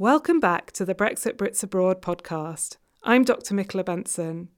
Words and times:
Welcome 0.00 0.38
back 0.38 0.70
to 0.74 0.84
the 0.84 0.94
Brexit 0.94 1.32
Brits 1.32 1.64
Abroad 1.64 2.00
podcast. 2.00 2.76
I'm 3.02 3.24
Dr. 3.24 3.52
Michaela 3.52 3.82
Benson. 3.82 4.48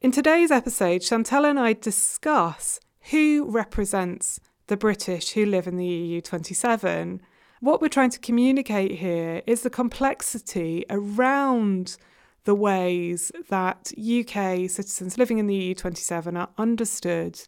In 0.00 0.12
today's 0.12 0.52
episode, 0.52 1.02
Chantelle 1.02 1.44
and 1.44 1.58
I 1.58 1.72
discuss 1.72 2.78
who 3.10 3.50
represents 3.50 4.38
the 4.68 4.76
British 4.76 5.32
who 5.32 5.44
live 5.44 5.66
in 5.66 5.76
the 5.76 5.84
EU 5.84 6.20
27. 6.20 7.20
What 7.58 7.82
we're 7.82 7.88
trying 7.88 8.10
to 8.10 8.20
communicate 8.20 9.00
here 9.00 9.42
is 9.44 9.62
the 9.62 9.70
complexity 9.70 10.84
around 10.88 11.96
the 12.44 12.54
ways 12.54 13.32
that 13.48 13.92
UK 13.98 14.70
citizens 14.70 15.18
living 15.18 15.38
in 15.38 15.48
the 15.48 15.56
EU 15.56 15.74
27 15.74 16.36
are 16.36 16.50
understood 16.58 17.40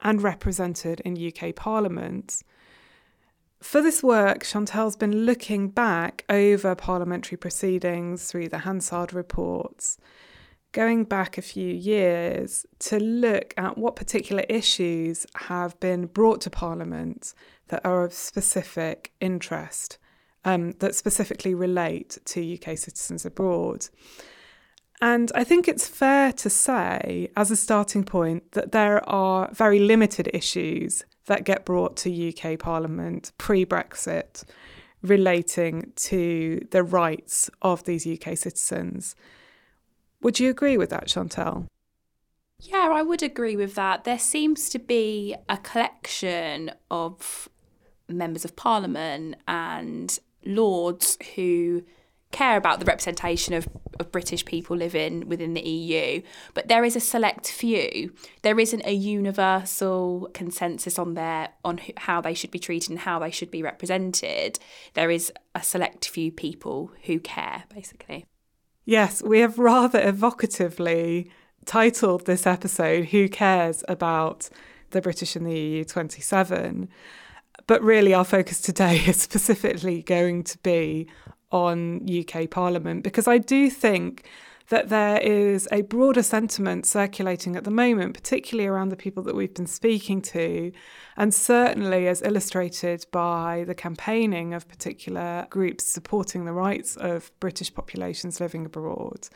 and 0.00 0.22
represented 0.22 1.00
in 1.00 1.30
UK 1.30 1.54
Parliament. 1.54 2.42
For 3.64 3.80
this 3.80 4.02
work, 4.02 4.44
Chantelle's 4.44 4.94
been 4.94 5.24
looking 5.24 5.68
back 5.68 6.26
over 6.28 6.74
parliamentary 6.74 7.38
proceedings 7.38 8.30
through 8.30 8.50
the 8.50 8.58
Hansard 8.58 9.14
reports, 9.14 9.96
going 10.72 11.04
back 11.04 11.38
a 11.38 11.42
few 11.42 11.72
years 11.72 12.66
to 12.80 13.00
look 13.00 13.54
at 13.56 13.78
what 13.78 13.96
particular 13.96 14.44
issues 14.50 15.26
have 15.34 15.80
been 15.80 16.04
brought 16.06 16.42
to 16.42 16.50
Parliament 16.50 17.32
that 17.68 17.84
are 17.86 18.04
of 18.04 18.12
specific 18.12 19.12
interest, 19.18 19.96
um, 20.44 20.72
that 20.80 20.94
specifically 20.94 21.54
relate 21.54 22.18
to 22.26 22.54
UK 22.54 22.76
citizens 22.76 23.24
abroad. 23.24 23.88
And 25.00 25.32
I 25.34 25.42
think 25.42 25.68
it's 25.68 25.88
fair 25.88 26.32
to 26.34 26.50
say, 26.50 27.30
as 27.34 27.50
a 27.50 27.56
starting 27.56 28.04
point, 28.04 28.52
that 28.52 28.72
there 28.72 29.08
are 29.08 29.50
very 29.54 29.78
limited 29.78 30.28
issues 30.34 31.02
that 31.26 31.44
get 31.44 31.64
brought 31.64 31.96
to 31.98 32.28
UK 32.28 32.58
Parliament 32.58 33.32
pre 33.38 33.64
Brexit 33.64 34.44
relating 35.02 35.92
to 35.96 36.66
the 36.70 36.82
rights 36.82 37.50
of 37.60 37.84
these 37.84 38.06
UK 38.06 38.36
citizens. 38.36 39.14
Would 40.22 40.40
you 40.40 40.48
agree 40.48 40.78
with 40.78 40.90
that, 40.90 41.10
Chantelle? 41.10 41.66
Yeah, 42.58 42.90
I 42.92 43.02
would 43.02 43.22
agree 43.22 43.56
with 43.56 43.74
that. 43.74 44.04
There 44.04 44.18
seems 44.18 44.70
to 44.70 44.78
be 44.78 45.36
a 45.48 45.58
collection 45.58 46.70
of 46.90 47.48
members 48.08 48.44
of 48.44 48.56
parliament 48.56 49.36
and 49.46 50.18
lords 50.46 51.18
who 51.34 51.82
care 52.34 52.56
about 52.56 52.80
the 52.80 52.84
representation 52.84 53.54
of, 53.54 53.68
of 54.00 54.10
British 54.10 54.44
people 54.44 54.76
living 54.76 55.28
within 55.28 55.54
the 55.54 55.60
EU, 55.60 56.20
but 56.52 56.66
there 56.66 56.84
is 56.84 56.96
a 56.96 57.00
select 57.00 57.48
few. 57.48 58.12
There 58.42 58.58
isn't 58.58 58.84
a 58.84 58.92
universal 58.92 60.28
consensus 60.34 60.98
on 60.98 61.14
their 61.14 61.50
on 61.64 61.80
how 61.96 62.20
they 62.20 62.34
should 62.34 62.50
be 62.50 62.58
treated 62.58 62.90
and 62.90 62.98
how 62.98 63.20
they 63.20 63.30
should 63.30 63.52
be 63.52 63.62
represented. 63.62 64.58
There 64.94 65.10
is 65.10 65.32
a 65.54 65.62
select 65.62 66.08
few 66.08 66.32
people 66.32 66.90
who 67.04 67.20
care, 67.20 67.64
basically. 67.72 68.26
Yes, 68.84 69.22
we 69.22 69.38
have 69.38 69.58
rather 69.58 70.00
evocatively 70.00 71.30
titled 71.64 72.26
this 72.26 72.46
episode 72.46 73.06
"Who 73.06 73.28
Cares 73.28 73.84
About 73.88 74.50
the 74.90 75.00
British 75.00 75.36
in 75.36 75.44
the 75.44 75.58
EU 75.58 75.84
27." 75.84 76.88
But 77.66 77.82
really, 77.82 78.12
our 78.12 78.24
focus 78.24 78.60
today 78.60 78.96
is 79.06 79.22
specifically 79.22 80.02
going 80.02 80.42
to 80.44 80.58
be 80.58 81.06
on 81.54 82.04
UK 82.10 82.50
Parliament 82.50 83.04
because 83.04 83.28
I 83.28 83.38
do 83.38 83.70
think 83.70 84.24
that 84.68 84.88
there 84.88 85.18
is 85.20 85.68
a 85.70 85.82
broader 85.82 86.22
sentiment 86.22 86.84
circulating 86.84 87.54
at 87.54 87.64
the 87.64 87.70
moment, 87.70 88.14
particularly 88.14 88.66
around 88.66 88.88
the 88.88 88.96
people 88.96 89.22
that 89.22 89.36
we've 89.36 89.54
been 89.54 89.66
speaking 89.66 90.20
to, 90.22 90.72
and 91.16 91.32
certainly 91.32 92.08
as 92.08 92.22
illustrated 92.22 93.06
by 93.12 93.64
the 93.66 93.74
campaigning 93.74 94.52
of 94.52 94.66
particular 94.66 95.46
groups 95.50 95.84
supporting 95.84 96.44
the 96.44 96.52
rights 96.52 96.96
of 96.96 97.30
British 97.40 97.72
populations 97.72 98.40
living 98.40 98.66
abroad, 98.66 99.28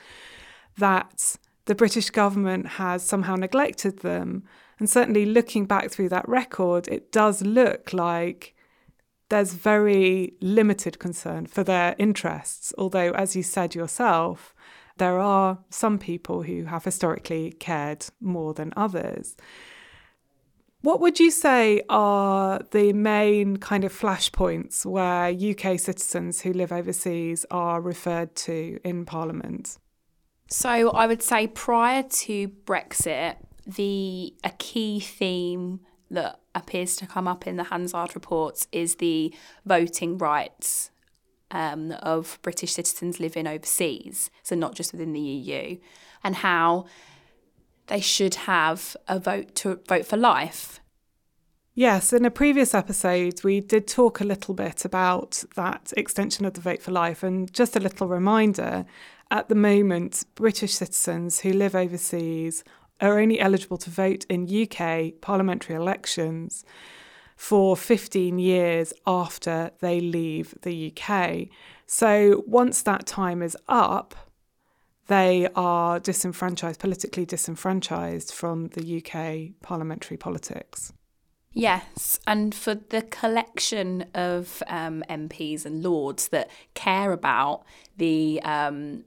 that 0.77 1.36
the 1.66 1.74
British 1.74 2.11
government 2.11 2.66
has 2.66 3.02
somehow 3.05 3.36
neglected 3.36 3.98
them. 3.98 4.42
And 4.80 4.89
certainly 4.89 5.27
looking 5.27 5.67
back 5.67 5.90
through 5.90 6.08
that 6.08 6.28
record, 6.28 6.89
it 6.89 7.12
does 7.12 7.42
look 7.42 7.92
like 7.92 8.55
there's 9.28 9.52
very 9.52 10.34
limited 10.40 10.98
concern 10.98 11.46
for 11.46 11.62
their 11.62 11.94
interests. 11.98 12.72
Although, 12.78 13.12
as 13.12 13.36
you 13.36 13.42
said 13.42 13.74
yourself, 13.74 14.55
there 14.96 15.18
are 15.18 15.58
some 15.70 15.98
people 15.98 16.42
who 16.42 16.64
have 16.64 16.84
historically 16.84 17.52
cared 17.52 18.06
more 18.20 18.55
than 18.55 18.72
others. 18.77 19.36
What 20.80 21.00
would 21.00 21.18
you 21.18 21.30
say 21.30 21.83
are 21.89 22.61
the 22.70 22.92
main 22.92 23.56
kind 23.56 23.84
of 23.84 23.92
flashpoints 23.92 24.86
where 24.86 25.28
UK 25.30 25.78
citizens 25.78 26.40
who 26.40 26.52
live 26.52 26.72
overseas 26.72 27.45
are 27.50 27.80
referred 27.80 28.36
to 28.36 28.78
in 28.84 29.05
Parliament? 29.05 29.77
So, 30.50 30.90
I 30.90 31.06
would 31.06 31.22
say 31.22 31.48
prior 31.48 32.05
to 32.05 32.48
Brexit, 32.48 33.36
the 33.66 34.34
a 34.45 34.50
key 34.58 35.00
theme 35.00 35.80
that 36.11 36.41
appears 36.55 36.96
to 36.96 37.07
come 37.07 37.29
up 37.29 37.46
in 37.46 37.57
the 37.57 37.64
Hansard 37.64 38.14
reports 38.14 38.67
is 38.73 38.96
the 38.96 39.35
voting 39.64 40.19
rights 40.19 40.91
um, 41.51 41.92
of 42.02 42.39
British 42.42 42.73
citizens 42.73 43.20
living 43.20 43.46
overseas, 43.46 44.30
so 44.42 44.55
not 44.55 44.74
just 44.74 44.92
within 44.92 45.13
the 45.13 45.20
EU, 45.20 45.79
and 46.23 46.36
how 46.36 46.86
they 47.86 48.01
should 48.01 48.35
have 48.35 48.96
a 49.07 49.19
vote 49.19 49.55
to 49.57 49.80
vote 49.89 50.07
for 50.07 50.17
life. 50.17 50.80
Yes, 51.74 52.13
in 52.13 52.25
a 52.25 52.30
previous 52.30 52.75
episode, 52.75 53.45
we 53.45 53.61
did 53.61 53.86
talk 53.86 54.20
a 54.20 54.25
little 54.25 54.52
bit 54.52 54.85
about 54.85 55.45
that 55.55 55.92
extension 55.96 56.45
of 56.45 56.55
the 56.55 56.61
vote 56.61 56.83
for 56.83 56.90
life. 56.90 57.23
And 57.23 57.52
just 57.55 57.77
a 57.77 57.80
little 57.80 58.08
reminder 58.08 58.85
at 59.30 59.48
the 59.48 59.55
moment, 59.55 60.25
British 60.35 60.75
citizens 60.75 61.40
who 61.40 61.52
live 61.52 61.77
overseas 61.77 62.64
are 63.01 63.19
only 63.19 63.41
eligible 63.41 63.79
to 63.79 63.91
vote 63.91 64.25
in 64.29 64.47
UK 64.47 65.20
parliamentary 65.20 65.77
elections 65.77 66.64
for 67.36 67.77
15 67.77 68.39
years 68.39 68.92
after 69.07 69.70
they 69.81 70.01
leave 70.01 70.55
the 70.63 70.92
UK. 70.92 71.48
So 71.87 72.42
once 72.47 72.83
that 72.83 73.07
time 73.07 73.42
is 73.42 73.57
up, 73.69 74.14
they 75.07 75.48
are 75.55 76.01
disenfranchised, 76.01 76.81
politically 76.81 77.25
disenfranchised 77.25 78.33
from 78.33 78.69
the 78.69 78.98
UK 78.98 79.63
parliamentary 79.63 80.17
politics. 80.17 80.92
Yes, 81.53 82.20
and 82.27 82.55
for 82.55 82.75
the 82.75 83.03
collection 83.03 84.05
of 84.14 84.63
um, 84.67 85.03
MPs 85.08 85.64
and 85.64 85.83
lords 85.83 86.29
that 86.29 86.51
care 86.75 87.13
about 87.13 87.64
the 87.97 88.41
um, 88.42 89.05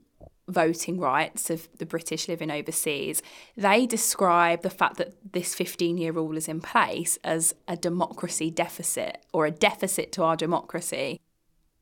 voting 0.51 0.99
rights 0.99 1.49
of 1.49 1.67
the 1.77 1.85
British 1.85 2.27
living 2.27 2.51
overseas, 2.51 3.21
they 3.55 3.85
describe 3.85 4.61
the 4.61 4.69
fact 4.69 4.97
that 4.97 5.13
this 5.33 5.55
15 5.55 5.97
year 5.97 6.11
rule 6.11 6.37
is 6.37 6.47
in 6.47 6.61
place 6.61 7.17
as 7.23 7.53
a 7.67 7.75
democracy 7.75 8.51
deficit 8.51 9.25
or 9.33 9.45
a 9.45 9.51
deficit 9.51 10.11
to 10.13 10.23
our 10.23 10.35
democracy. 10.35 11.19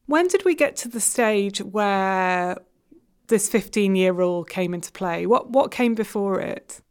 When 0.05 0.27
did 0.27 0.45
we 0.45 0.55
get 0.55 0.75
to 0.77 0.87
the 0.87 0.99
stage 0.99 1.59
where 1.59 2.57
this 3.27 3.49
15 3.49 3.95
year 3.95 4.11
rule 4.11 4.43
came 4.43 4.73
into 4.73 4.91
play? 4.91 5.25
What, 5.25 5.51
what 5.51 5.71
came 5.71 5.95
before 5.95 6.39
it? 6.39 6.81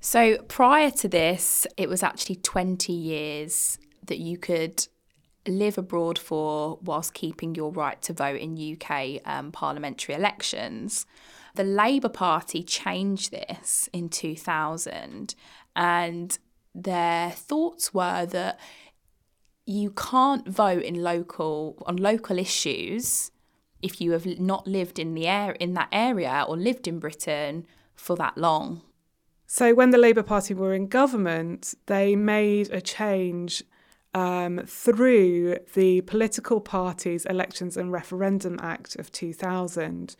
So, 0.00 0.38
prior 0.42 0.90
to 0.92 1.08
this, 1.08 1.66
it 1.76 1.88
was 1.88 2.02
actually 2.02 2.36
20 2.36 2.92
years 2.92 3.78
that 4.06 4.18
you 4.18 4.38
could 4.38 4.86
live 5.50 5.78
abroad 5.78 6.18
for 6.18 6.78
whilst 6.82 7.14
keeping 7.14 7.54
your 7.54 7.72
right 7.72 8.00
to 8.02 8.12
vote 8.12 8.40
in 8.40 8.76
UK 8.80 9.20
um, 9.24 9.52
parliamentary 9.52 10.14
elections. 10.14 11.06
The 11.54 11.64
Labour 11.64 12.08
Party 12.08 12.62
changed 12.62 13.30
this 13.30 13.88
in 13.92 14.08
2000, 14.08 15.34
and 15.74 16.38
their 16.74 17.30
thoughts 17.30 17.92
were 17.92 18.26
that 18.26 18.60
you 19.66 19.90
can't 19.90 20.48
vote 20.48 20.82
in 20.82 21.02
local 21.02 21.82
on 21.86 21.96
local 21.96 22.38
issues 22.38 23.30
if 23.82 24.00
you 24.00 24.12
have 24.12 24.26
not 24.38 24.66
lived 24.66 24.98
in 24.98 25.14
the 25.14 25.26
air 25.26 25.52
in 25.52 25.74
that 25.74 25.88
area 25.92 26.44
or 26.48 26.56
lived 26.56 26.88
in 26.88 26.98
Britain 26.98 27.66
for 27.94 28.16
that 28.16 28.36
long. 28.38 28.82
So 29.46 29.74
when 29.74 29.90
the 29.90 29.98
Labour 29.98 30.22
Party 30.22 30.52
were 30.54 30.74
in 30.74 30.88
government, 30.88 31.74
they 31.86 32.16
made 32.16 32.70
a 32.70 32.80
change 32.80 33.62
um, 34.14 34.62
through 34.66 35.56
the 35.74 36.00
Political 36.02 36.60
Parties 36.60 37.26
Elections 37.26 37.76
and 37.76 37.92
Referendum 37.92 38.58
Act 38.62 38.96
of 38.96 39.12
2000, 39.12 40.16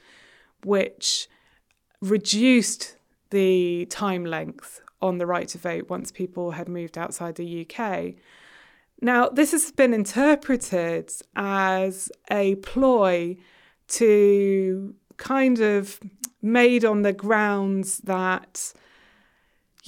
which 0.64 1.28
reduced 2.00 2.96
the 3.30 3.86
time 3.86 4.24
length 4.24 4.80
on 5.00 5.18
the 5.18 5.26
right 5.26 5.48
to 5.48 5.58
vote 5.58 5.88
once 5.88 6.10
people 6.10 6.52
had 6.52 6.68
moved 6.68 6.98
outside 6.98 7.36
the 7.36 7.66
UK. 7.66 8.14
Now, 9.00 9.28
this 9.28 9.52
has 9.52 9.70
been 9.70 9.94
interpreted 9.94 11.12
as 11.36 12.10
a 12.30 12.56
ploy 12.56 13.36
to 13.88 14.94
kind 15.16 15.60
of 15.60 16.00
made 16.42 16.84
on 16.84 17.02
the 17.02 17.12
grounds 17.12 17.98
that 17.98 18.72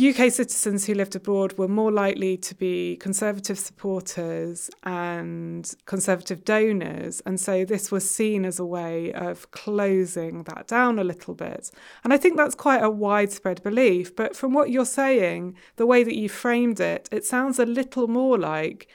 UK 0.00 0.30
citizens 0.32 0.86
who 0.86 0.94
lived 0.94 1.14
abroad 1.14 1.58
were 1.58 1.68
more 1.68 1.92
likely 1.92 2.36
to 2.38 2.54
be 2.54 2.96
Conservative 2.96 3.58
supporters 3.58 4.70
and 4.82 5.74
Conservative 5.84 6.44
donors. 6.44 7.20
And 7.26 7.38
so 7.38 7.64
this 7.64 7.92
was 7.92 8.08
seen 8.08 8.44
as 8.44 8.58
a 8.58 8.64
way 8.64 9.12
of 9.12 9.50
closing 9.50 10.44
that 10.44 10.66
down 10.68 10.98
a 10.98 11.04
little 11.04 11.34
bit. 11.34 11.70
And 12.02 12.12
I 12.14 12.16
think 12.16 12.36
that's 12.36 12.54
quite 12.54 12.82
a 12.82 12.88
widespread 12.88 13.62
belief. 13.62 14.16
But 14.16 14.34
from 14.34 14.54
what 14.54 14.70
you're 14.70 14.84
saying, 14.86 15.56
the 15.76 15.86
way 15.86 16.02
that 16.02 16.16
you 16.16 16.28
framed 16.28 16.80
it, 16.80 17.08
it 17.12 17.24
sounds 17.24 17.58
a 17.58 17.66
little 17.66 18.08
more 18.08 18.38
like 18.38 18.88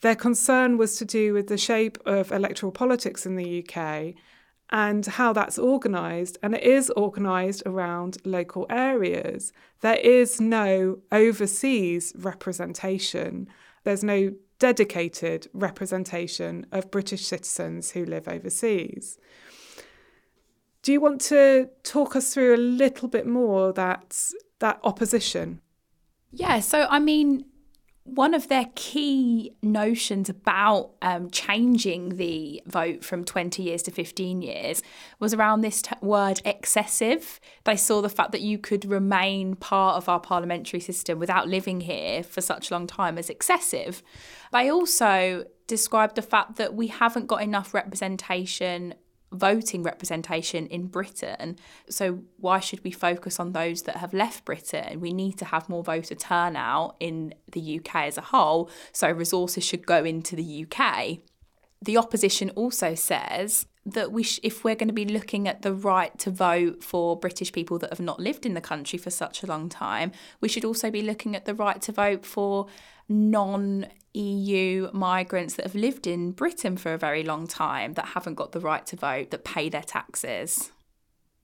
their 0.00 0.16
concern 0.16 0.78
was 0.78 0.96
to 0.96 1.04
do 1.04 1.34
with 1.34 1.48
the 1.48 1.58
shape 1.58 1.98
of 2.06 2.32
electoral 2.32 2.72
politics 2.72 3.26
in 3.26 3.36
the 3.36 3.62
UK 3.62 4.14
and 4.70 5.06
how 5.06 5.32
that's 5.32 5.58
organised. 5.58 6.38
And 6.42 6.54
it 6.54 6.62
is 6.62 6.90
organised 6.96 7.62
around 7.66 8.18
local 8.24 8.66
areas. 8.68 9.52
There 9.80 9.96
is 9.96 10.40
no 10.40 10.98
overseas 11.12 12.12
representation, 12.16 13.48
there's 13.84 14.04
no 14.04 14.32
dedicated 14.58 15.48
representation 15.52 16.66
of 16.72 16.90
British 16.90 17.26
citizens 17.26 17.90
who 17.90 18.04
live 18.04 18.26
overseas. 18.26 19.18
Do 20.82 20.92
you 20.92 21.00
want 21.00 21.20
to 21.22 21.68
talk 21.82 22.16
us 22.16 22.32
through 22.32 22.54
a 22.54 22.56
little 22.56 23.08
bit 23.08 23.26
more 23.26 23.72
that 23.72 24.18
that 24.60 24.80
opposition? 24.84 25.60
Yeah, 26.30 26.60
so 26.60 26.86
I 26.88 26.98
mean, 26.98 27.44
one 28.06 28.34
of 28.34 28.48
their 28.48 28.66
key 28.76 29.52
notions 29.62 30.28
about 30.28 30.92
um, 31.02 31.28
changing 31.30 32.16
the 32.16 32.62
vote 32.64 33.04
from 33.04 33.24
20 33.24 33.62
years 33.62 33.82
to 33.82 33.90
15 33.90 34.42
years 34.42 34.82
was 35.18 35.34
around 35.34 35.60
this 35.60 35.82
t- 35.82 35.90
word 36.00 36.40
excessive. 36.44 37.40
They 37.64 37.76
saw 37.76 38.00
the 38.00 38.08
fact 38.08 38.30
that 38.32 38.40
you 38.40 38.58
could 38.58 38.84
remain 38.84 39.56
part 39.56 39.96
of 39.96 40.08
our 40.08 40.20
parliamentary 40.20 40.80
system 40.80 41.18
without 41.18 41.48
living 41.48 41.80
here 41.80 42.22
for 42.22 42.40
such 42.40 42.70
a 42.70 42.74
long 42.74 42.86
time 42.86 43.18
as 43.18 43.28
excessive. 43.28 44.02
They 44.52 44.70
also 44.70 45.44
described 45.66 46.14
the 46.14 46.22
fact 46.22 46.56
that 46.56 46.74
we 46.74 46.86
haven't 46.86 47.26
got 47.26 47.42
enough 47.42 47.74
representation 47.74 48.94
voting 49.32 49.82
representation 49.82 50.66
in 50.66 50.86
Britain. 50.86 51.56
So, 51.88 52.20
why 52.38 52.60
should 52.60 52.82
we 52.84 52.90
focus 52.90 53.40
on 53.40 53.52
those 53.52 53.82
that 53.82 53.96
have 53.96 54.14
left 54.14 54.44
Britain? 54.44 55.00
We 55.00 55.12
need 55.12 55.38
to 55.38 55.44
have 55.46 55.68
more 55.68 55.82
voter 55.82 56.14
turnout 56.14 56.96
in 57.00 57.34
the 57.52 57.80
UK 57.80 58.06
as 58.06 58.18
a 58.18 58.22
whole, 58.22 58.70
so 58.92 59.10
resources 59.10 59.64
should 59.64 59.86
go 59.86 60.04
into 60.04 60.36
the 60.36 60.66
UK. 60.66 61.18
The 61.82 61.96
opposition 61.96 62.50
also 62.50 62.94
says 62.94 63.66
that 63.86 64.10
we 64.12 64.24
sh- 64.24 64.40
if 64.42 64.64
we're 64.64 64.74
going 64.74 64.88
to 64.88 64.94
be 64.94 65.06
looking 65.06 65.46
at 65.46 65.62
the 65.62 65.72
right 65.72 66.16
to 66.18 66.30
vote 66.30 66.82
for 66.82 67.16
British 67.16 67.52
people 67.52 67.78
that 67.78 67.90
have 67.90 68.00
not 68.00 68.18
lived 68.20 68.44
in 68.44 68.54
the 68.54 68.60
country 68.60 68.98
for 68.98 69.10
such 69.10 69.42
a 69.42 69.46
long 69.46 69.68
time, 69.68 70.12
we 70.40 70.48
should 70.48 70.64
also 70.64 70.90
be 70.90 71.02
looking 71.02 71.36
at 71.36 71.44
the 71.44 71.54
right 71.54 71.80
to 71.82 71.92
vote 71.92 72.26
for 72.26 72.66
non 73.08 73.86
EU 74.12 74.90
migrants 74.92 75.54
that 75.54 75.64
have 75.64 75.74
lived 75.74 76.06
in 76.06 76.32
Britain 76.32 76.76
for 76.76 76.92
a 76.92 76.98
very 76.98 77.22
long 77.22 77.46
time 77.46 77.92
that 77.92 78.06
haven't 78.06 78.34
got 78.34 78.52
the 78.52 78.60
right 78.60 78.84
to 78.86 78.96
vote, 78.96 79.30
that 79.30 79.44
pay 79.44 79.68
their 79.68 79.82
taxes. 79.82 80.72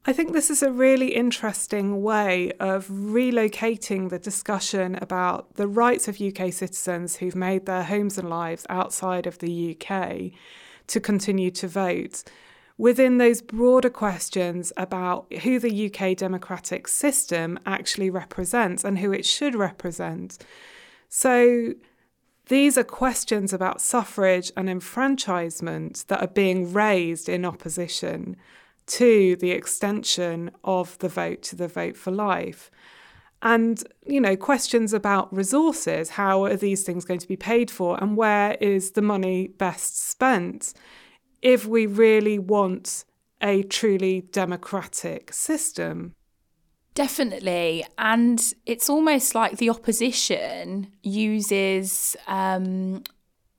I 0.05 0.13
think 0.13 0.33
this 0.33 0.51
is 0.51 0.65
a 0.65 0.73
really 0.73 1.15
interesting 1.15 2.03
way 2.03 2.51
of 2.59 2.89
relocating 2.89 4.11
the 4.11 4.19
discussion 4.19 4.97
about 4.97 5.55
the 5.55 5.69
rights 5.69 6.09
of 6.09 6.21
UK 6.21 6.53
citizens 6.53 7.17
who've 7.17 7.37
made 7.37 7.67
their 7.67 7.85
homes 7.85 8.19
and 8.19 8.29
lives 8.29 8.67
outside 8.69 9.29
of 9.29 9.39
the 9.39 9.77
UK 9.77 10.33
to 10.89 11.01
continue 11.01 11.51
to 11.51 11.69
vote 11.69 12.25
within 12.79 13.19
those 13.19 13.41
broader 13.41 13.91
questions 13.91 14.73
about 14.77 15.33
who 15.43 15.59
the 15.59 15.87
UK 15.87 16.17
democratic 16.17 16.89
system 16.89 17.59
actually 17.67 18.11
represents 18.11 18.83
and 18.83 18.99
who 18.99 19.13
it 19.13 19.25
should 19.25 19.55
represent. 19.55 20.39
So, 21.09 21.75
these 22.47 22.77
are 22.77 22.85
questions 22.85 23.53
about 23.53 23.81
suffrage 23.81 24.51
and 24.57 24.69
enfranchisement 24.69 26.05
that 26.09 26.21
are 26.21 26.27
being 26.27 26.73
raised 26.73 27.29
in 27.29 27.45
opposition 27.45 28.37
to 28.87 29.37
the 29.37 29.53
extension 29.53 30.51
of 30.65 30.99
the 30.99 31.09
vote 31.09 31.43
to 31.43 31.57
the 31.57 31.69
vote 31.69 31.97
for 31.97 32.11
life. 32.11 32.71
And, 33.43 33.83
you 34.07 34.21
know, 34.21 34.37
questions 34.37 34.93
about 34.93 35.35
resources 35.35 36.11
how 36.11 36.45
are 36.45 36.57
these 36.57 36.85
things 36.85 37.05
going 37.05 37.21
to 37.21 37.29
be 37.29 37.37
paid 37.37 37.71
for 37.71 38.01
and 38.01 38.17
where 38.17 38.53
is 38.61 38.93
the 38.93 39.03
money 39.03 39.49
best 39.49 39.99
spent 39.99 40.73
if 41.43 41.67
we 41.67 41.87
really 41.87 42.39
want 42.39 43.05
a 43.43 43.65
truly 43.65 44.21
democratic 44.31 45.33
system? 45.33 46.15
Definitely. 46.95 47.85
And 47.99 48.55
it's 48.65 48.89
almost 48.89 49.35
like 49.35 49.57
the 49.57 49.71
opposition 49.71 50.93
uses 51.03 52.17
um, 52.29 53.03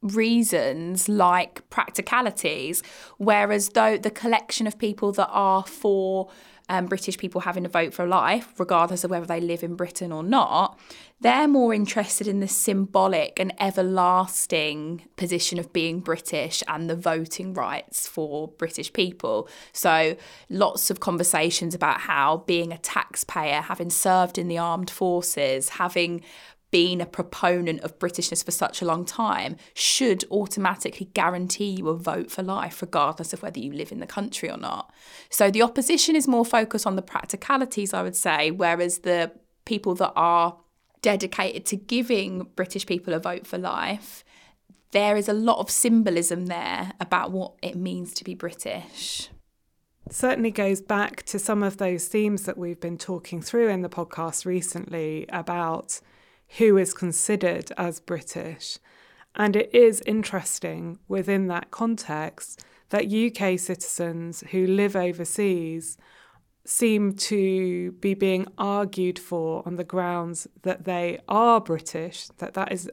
reasons 0.01 1.09
like 1.09 1.68
practicalities, 1.69 2.83
whereas 3.18 3.69
though 3.69 3.97
the 3.97 4.12
collection 4.12 4.68
of 4.68 4.77
people 4.77 5.12
that 5.13 5.30
are 5.30 5.63
for 5.63 6.30
um, 6.69 6.86
British 6.86 7.18
people 7.18 7.42
having 7.42 7.65
a 7.65 7.69
vote 7.69 7.94
for 7.94 8.07
life, 8.07 8.54
regardless 8.57 9.04
of 9.04 9.12
whether 9.12 9.25
they 9.25 9.42
live 9.42 9.63
in 9.63 9.75
Britain 9.75 10.12
or 10.12 10.24
not, 10.24 10.80
they're 11.19 11.48
more 11.48 11.74
interested 11.74 12.27
in 12.27 12.39
the 12.39 12.48
symbolic 12.48 13.39
and 13.39 13.54
everlasting 13.60 15.06
position 15.15 15.60
of 15.60 15.71
being 15.71 16.00
British 16.00 16.63
and 16.68 16.89
the 16.89 16.95
voting 16.95 17.54
rights 17.54 18.07
for 18.07 18.50
British 18.50 18.92
people. 18.92 19.48
So, 19.71 20.15
lots 20.50 20.89
of 20.89 21.00
conversations 21.00 21.75
about 21.75 22.01
how 22.01 22.44
being 22.45 22.71
a 22.71 22.77
taxpayer, 22.77 23.62
having 23.62 23.89
served 23.89 24.38
in 24.38 24.48
the 24.48 24.57
armed 24.57 24.89
forces, 24.89 25.69
having 25.69 26.24
been 26.73 26.99
a 26.99 27.05
proponent 27.05 27.79
of 27.81 27.99
Britishness 27.99 28.43
for 28.43 28.49
such 28.49 28.81
a 28.81 28.85
long 28.85 29.05
time 29.05 29.57
should 29.75 30.25
automatically 30.31 31.07
guarantee 31.13 31.69
you 31.69 31.87
a 31.87 31.95
vote 31.95 32.31
for 32.31 32.41
life, 32.41 32.81
regardless 32.81 33.31
of 33.31 33.43
whether 33.43 33.59
you 33.59 33.71
live 33.71 33.91
in 33.91 33.99
the 33.99 34.07
country 34.07 34.49
or 34.49 34.57
not. 34.57 34.91
So 35.29 35.51
the 35.51 35.61
opposition 35.61 36.15
is 36.15 36.27
more 36.27 36.43
focused 36.43 36.87
on 36.87 36.95
the 36.95 37.03
practicalities, 37.03 37.93
I 37.93 38.01
would 38.01 38.15
say, 38.15 38.49
whereas 38.49 38.99
the 38.99 39.31
people 39.65 39.93
that 39.95 40.13
are 40.15 40.57
dedicated 41.03 41.67
to 41.67 41.75
giving 41.75 42.47
British 42.55 42.87
people 42.87 43.13
a 43.13 43.19
vote 43.19 43.45
for 43.45 43.59
life, 43.59 44.23
there 44.93 45.15
is 45.15 45.29
a 45.29 45.33
lot 45.33 45.59
of 45.59 45.69
symbolism 45.69 46.47
there 46.47 46.93
about 46.99 47.29
what 47.29 47.53
it 47.61 47.75
means 47.75 48.15
to 48.15 48.23
be 48.23 48.33
British 48.33 49.29
certainly 50.09 50.51
goes 50.51 50.81
back 50.81 51.23
to 51.23 51.39
some 51.39 51.63
of 51.63 51.77
those 51.77 52.07
themes 52.07 52.43
that 52.43 52.57
we've 52.57 52.81
been 52.81 52.97
talking 52.97 53.41
through 53.41 53.69
in 53.69 53.81
the 53.81 53.89
podcast 53.89 54.45
recently 54.45 55.25
about 55.29 56.01
who 56.57 56.77
is 56.77 56.94
considered 56.94 57.71
as 57.77 58.00
British. 58.00 58.77
And 59.35 59.55
it 59.55 59.73
is 59.73 60.01
interesting 60.05 61.00
within 61.07 61.47
that 61.47 61.71
context 61.71 62.63
that 62.89 63.11
UK 63.11 63.59
citizens 63.59 64.44
who 64.51 64.67
live 64.67 64.95
overseas 64.95 65.97
seem 66.66 67.13
to 67.13 67.92
be 67.94 68.13
being 68.13 68.47
argued 68.57 69.18
for 69.18 69.63
on 69.66 69.75
the 69.75 69.83
grounds 69.83 70.47
that 70.61 70.85
they 70.85 71.19
are 71.28 71.59
British, 71.59 72.28
that 72.37 72.54
that 72.54 72.71
is 72.71 72.89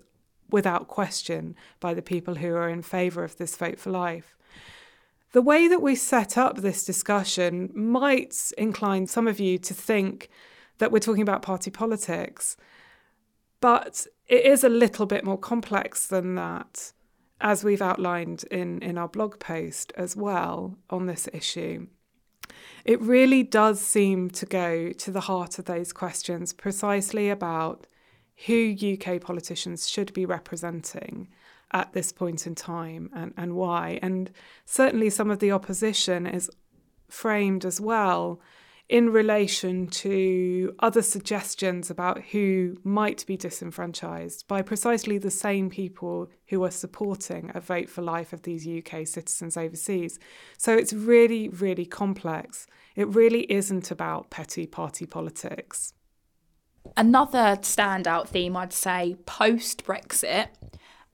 without 0.51 0.89
question 0.89 1.55
by 1.79 1.95
the 1.95 2.03
people 2.03 2.37
who 2.37 2.55
are 2.55 2.69
in 2.69 2.83
favour 2.83 3.23
of 3.23 3.37
this 3.37 3.57
vote 3.57 3.79
for 3.79 3.91
life. 3.91 4.35
The 5.33 5.43
way 5.43 5.69
that 5.69 5.83
we 5.83 5.95
set 5.95 6.37
up 6.37 6.57
this 6.57 6.85
discussion 6.85 7.71
might 7.75 8.35
incline 8.59 9.07
some 9.07 9.29
of 9.29 9.39
you 9.39 9.59
to 9.59 9.75
think 9.75 10.29
that 10.79 10.91
we're 10.91 10.99
talking 10.99 11.23
about 11.23 11.43
party 11.43 11.71
politics. 11.71 12.57
But 13.61 14.07
it 14.27 14.45
is 14.45 14.65
a 14.65 14.69
little 14.69 15.07
bit 15.07 15.25
more 15.25 15.39
complex 15.39 16.07
than 16.07 16.35
that, 16.37 16.93
as 17.41 17.65
we've 17.65 17.83
outlined 17.83 18.45
in, 18.51 18.83
in 18.83 18.97
our 18.97 19.09
blog 19.09 19.39
post 19.39 19.93
as 19.97 20.17
well 20.17 20.79
on 20.89 21.07
this 21.07 21.29
issue. 21.33 21.87
It 22.85 23.01
really 23.01 23.43
does 23.43 23.81
seem 23.81 24.31
to 24.31 24.47
go 24.47 24.93
to 24.93 25.11
the 25.11 25.21
heart 25.21 25.59
of 25.59 25.67
those 25.67 25.93
questions 25.93 26.53
precisely 26.53 27.29
about 27.29 27.87
who 28.47 28.75
UK 28.75 29.21
politicians 29.21 29.89
should 29.89 30.13
be 30.15 30.25
representing 30.25 31.29
at 31.73 31.93
this 31.93 32.11
point 32.11 32.47
in 32.47 32.55
time 32.55 33.11
and, 33.15 33.35
and 33.37 33.55
why. 33.55 33.99
And 34.03 34.31
certainly 34.65 35.11
some 35.11 35.31
of 35.31 35.39
the 35.39 35.53
opposition 35.53 36.27
is 36.27 36.51
framed 37.09 37.65
as 37.65 37.81
well 37.81 38.41
in 38.91 39.09
relation 39.09 39.87
to 39.87 40.75
other 40.81 41.01
suggestions 41.01 41.91
about 41.91 42.21
who 42.33 42.77
might 42.83 43.25
be 43.25 43.37
disenfranchised 43.37 44.49
by 44.49 44.61
precisely 44.63 45.17
the 45.17 45.31
same 45.31 45.71
people 45.71 46.29
who 46.49 46.65
are 46.65 46.73
supporting 46.73 47.53
a 47.55 47.61
vote 47.61 47.89
for 47.89 48.03
life 48.03 48.33
of 48.33 48.43
these 48.43 48.67
UK 48.67 49.07
citizens 49.07 49.57
overseas. 49.57 50.19
So 50.59 50.75
it's 50.75 50.93
really, 50.93 51.49
really 51.49 51.87
complex. 51.87 52.67
It 52.97 53.07
really 53.07 53.43
isn't 53.43 53.93
about 53.93 54.29
petty 54.29 54.67
party 54.67 55.07
politics. 55.07 55.95
Another 56.97 57.59
standout 57.63 58.27
theme, 58.27 58.57
I'd 58.57 58.73
say, 58.73 59.15
post 59.25 59.85
Brexit 59.85 60.49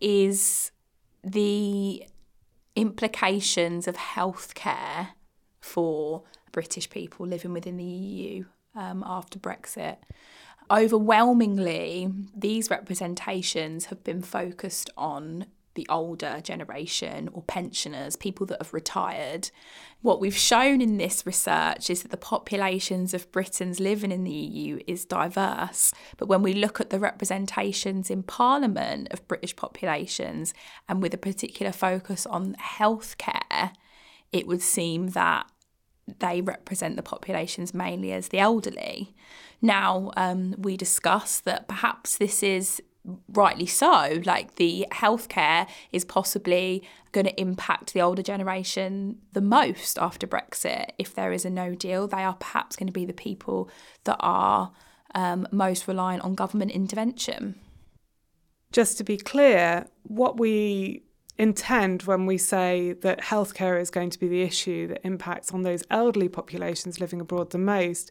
is 0.01 0.73
the 1.23 2.05
implications 2.75 3.87
of 3.87 3.97
healthcare 3.97 5.09
for 5.61 6.23
British 6.57 6.89
people 6.89 7.27
living 7.27 7.53
within 7.53 7.77
the 7.77 7.85
EU 7.85 8.47
um, 8.75 9.05
after 9.07 9.39
Brexit. 9.39 9.99
Overwhelmingly, 10.71 12.11
these 12.35 12.71
representations 12.71 13.85
have 13.85 14.03
been 14.03 14.23
focused 14.23 14.89
on 14.97 15.45
the 15.75 15.87
older 15.91 16.41
generation 16.43 17.29
or 17.35 17.43
pensioners, 17.43 18.17
people 18.17 18.47
that 18.47 18.59
have 18.59 18.73
retired. 18.73 19.51
What 20.01 20.19
we've 20.19 20.35
shown 20.35 20.81
in 20.81 20.97
this 20.97 21.27
research 21.27 21.91
is 21.91 22.01
that 22.01 22.11
the 22.11 22.17
populations 22.17 23.13
of 23.13 23.31
Britons 23.33 23.79
living 23.79 24.11
in 24.11 24.25
the 24.25 24.31
EU 24.31 24.81
is 24.87 25.05
diverse. 25.05 25.93
But 26.17 26.29
when 26.29 26.41
we 26.41 26.55
look 26.55 26.81
at 26.81 26.89
the 26.89 26.99
representations 26.99 28.09
in 28.09 28.23
Parliament 28.23 29.09
of 29.11 29.29
British 29.29 29.55
populations 29.55 30.55
and 30.89 31.03
with 31.03 31.13
a 31.13 31.19
particular 31.19 31.71
focus 31.71 32.25
on 32.25 32.55
healthcare, 32.55 33.73
it 34.33 34.47
would 34.47 34.63
seem 34.63 35.09
that 35.09 35.51
they 36.19 36.41
represent 36.41 36.97
the 36.97 37.03
populations 37.03 37.75
mainly 37.75 38.13
as 38.13 38.29
the 38.29 38.39
elderly. 38.39 39.15
Now, 39.61 40.13
um, 40.17 40.55
we 40.59 40.77
discuss 40.77 41.41
that 41.41 41.67
perhaps 41.69 42.19
this 42.19 42.43
is 42.43 42.81
rightly 43.33 43.67
so. 43.67 44.21
Like 44.25 44.57
the 44.57 44.87
healthcare 44.93 45.69
is 45.93 46.05
possibly 46.05 46.83
going 47.13 47.27
to 47.27 47.41
impact 47.41 47.93
the 47.93 48.03
older 48.03 48.23
generation 48.23 49.19
the 49.33 49.41
most 49.41 49.99
after 49.99 50.27
Brexit. 50.27 50.91
If 50.99 51.15
there 51.15 51.33
is 51.33 51.45
a 51.45 51.51
no 51.51 51.75
deal, 51.75 52.07
they 52.07 52.23
are 52.23 52.35
perhaps 52.35 52.77
going 52.77 52.89
to 52.89 52.93
be 52.93 53.05
the 53.05 53.13
people 53.13 53.71
that 54.05 54.17
are 54.21 54.73
um, 55.15 55.47
most 55.51 55.89
reliant 55.89 56.23
on 56.23 56.35
government 56.35 56.73
intervention. 56.73 57.57
Just 58.73 58.99
to 58.99 59.05
be 59.05 59.17
clear, 59.17 59.87
what 60.03 60.39
we 60.39 61.06
intend 61.39 62.03
when 62.05 62.27
we 62.27 62.39
say 62.39 62.93
that 62.93 63.21
healthcare 63.21 63.81
is 63.81 63.91
going 63.91 64.11
to 64.11 64.19
be 64.19 64.29
the 64.29 64.43
issue 64.43 64.87
that 64.87 65.01
impacts 65.05 65.53
on 65.53 65.63
those 65.63 65.83
elderly 65.91 66.29
populations 66.29 67.01
living 67.01 67.21
abroad 67.21 67.51
the 67.51 67.59
most 67.59 68.11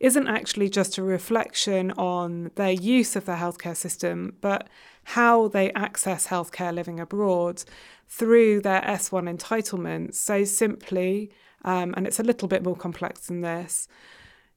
isn't 0.00 0.26
actually 0.26 0.68
just 0.68 0.98
a 0.98 1.02
reflection 1.02 1.92
on 1.92 2.50
their 2.56 2.72
use 2.72 3.14
of 3.16 3.26
the 3.26 3.32
healthcare 3.32 3.76
system, 3.76 4.36
but 4.40 4.68
how 5.04 5.48
they 5.48 5.72
access 5.72 6.26
healthcare 6.26 6.74
living 6.74 6.98
abroad 6.98 7.62
through 8.08 8.60
their 8.60 8.80
S1 8.82 9.32
entitlements. 9.34 10.16
So, 10.16 10.44
simply, 10.44 11.30
um, 11.64 11.94
and 11.96 12.06
it's 12.06 12.20
a 12.20 12.24
little 12.24 12.48
bit 12.48 12.62
more 12.62 12.76
complex 12.76 13.26
than 13.26 13.40
this. 13.40 13.88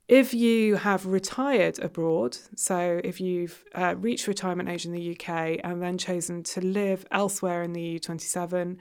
If 0.07 0.33
you 0.33 0.75
have 0.75 1.05
retired 1.05 1.79
abroad, 1.79 2.37
so 2.55 3.01
if 3.03 3.19
you've 3.19 3.65
uh, 3.75 3.95
reached 3.97 4.27
retirement 4.27 4.69
age 4.69 4.85
in 4.85 4.93
the 4.93 5.11
UK 5.11 5.59
and 5.63 5.81
then 5.81 5.97
chosen 5.97 6.43
to 6.43 6.61
live 6.61 7.05
elsewhere 7.11 7.61
in 7.61 7.73
the 7.73 7.99
EU27, 7.99 8.77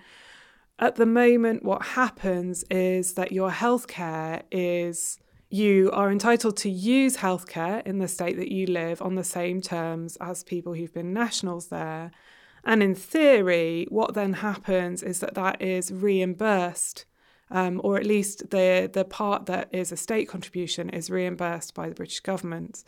at 0.79 0.95
the 0.95 1.07
moment, 1.07 1.65
what 1.65 1.83
happens 1.83 2.65
is 2.71 3.15
that 3.15 3.33
your 3.33 3.51
healthcare 3.51 4.43
is 4.53 5.19
you 5.49 5.91
are 5.93 6.13
entitled 6.13 6.57
to 6.59 6.71
use 6.71 7.17
healthcare 7.17 7.85
in 7.87 7.99
the 7.99 8.09
state 8.09 8.37
that 8.37 8.53
you 8.53 8.67
live 8.67 9.01
on 9.01 9.15
the 9.15 9.25
same 9.25 9.61
terms 9.61 10.17
as 10.21 10.45
people 10.45 10.75
who've 10.75 10.93
been 10.93 11.13
nationals 11.13 11.69
there. 11.69 12.11
And 12.65 12.83
in 12.83 12.95
theory, 12.95 13.87
what 13.89 14.15
then 14.15 14.35
happens 14.35 15.03
is 15.03 15.21
that 15.21 15.35
that 15.35 15.63
is 15.63 15.93
reimbursed, 15.93 17.05
um, 17.51 17.81
or 17.85 17.97
at 17.97 18.07
least 18.07 18.51
the, 18.51 18.91
the 18.93 19.05
part 19.05 19.47
that 19.47 19.69
is 19.73 19.93
a 19.93 19.97
state 19.97 20.29
contribution 20.29 20.91
is 20.91 21.11
reimbursed 21.11 21.75
by 21.75 21.89
the 21.89 21.95
British 21.95 22.21
government. 22.21 22.85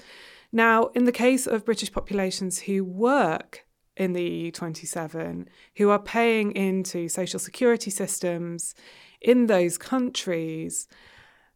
Now, 0.53 0.87
in 0.95 1.05
the 1.05 1.13
case 1.13 1.47
of 1.47 1.65
British 1.65 1.93
populations 1.93 2.61
who 2.61 2.85
work 2.85 3.67
in 3.97 4.13
the 4.13 4.51
EU27, 4.51 5.47
who 5.77 5.91
are 5.91 5.99
paying 5.99 6.53
into 6.53 7.09
social 7.09 7.39
security 7.39 7.91
systems 7.91 8.75
in 9.21 9.47
those 9.47 9.77
countries, 9.77 10.89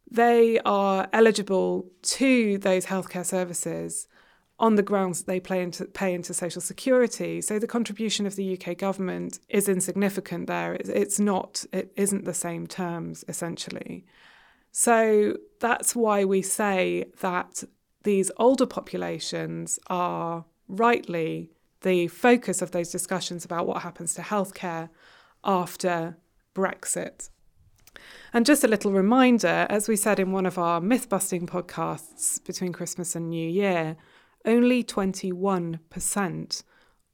they 0.09 0.59
are 0.59 1.07
eligible 1.13 1.89
to 2.03 2.57
those 2.59 2.85
healthcare 2.85 3.25
services 3.25 4.07
on 4.59 4.75
the 4.75 4.83
grounds 4.83 5.19
that 5.19 5.27
they 5.27 5.39
pay 5.39 5.61
into, 5.61 5.85
pay 5.85 6.13
into 6.13 6.33
social 6.33 6.61
security. 6.61 7.41
So 7.41 7.59
the 7.59 7.67
contribution 7.67 8.25
of 8.25 8.35
the 8.35 8.57
UK 8.57 8.77
government 8.77 9.39
is 9.49 9.67
insignificant 9.67 10.47
there. 10.47 10.75
It's 10.75 11.19
not, 11.19 11.65
it 11.73 11.91
isn't 11.95 12.25
the 12.25 12.33
same 12.33 12.67
terms 12.67 13.25
essentially. 13.27 14.05
So 14.71 15.37
that's 15.59 15.95
why 15.95 16.25
we 16.25 16.41
say 16.41 17.05
that 17.21 17.63
these 18.03 18.31
older 18.37 18.65
populations 18.65 19.79
are 19.87 20.45
rightly 20.67 21.51
the 21.81 22.07
focus 22.07 22.61
of 22.61 22.71
those 22.71 22.91
discussions 22.91 23.45
about 23.45 23.67
what 23.67 23.81
happens 23.81 24.13
to 24.15 24.21
healthcare 24.21 24.89
after 25.43 26.17
Brexit. 26.55 27.29
And 28.33 28.45
just 28.45 28.63
a 28.63 28.67
little 28.67 28.91
reminder 28.91 29.67
as 29.69 29.87
we 29.87 29.95
said 29.95 30.19
in 30.19 30.31
one 30.31 30.45
of 30.45 30.57
our 30.57 30.81
myth 30.81 31.09
busting 31.09 31.45
podcasts 31.45 32.43
between 32.43 32.73
Christmas 32.73 33.15
and 33.15 33.29
New 33.29 33.47
Year, 33.47 33.95
only 34.45 34.83
21% 34.83 36.63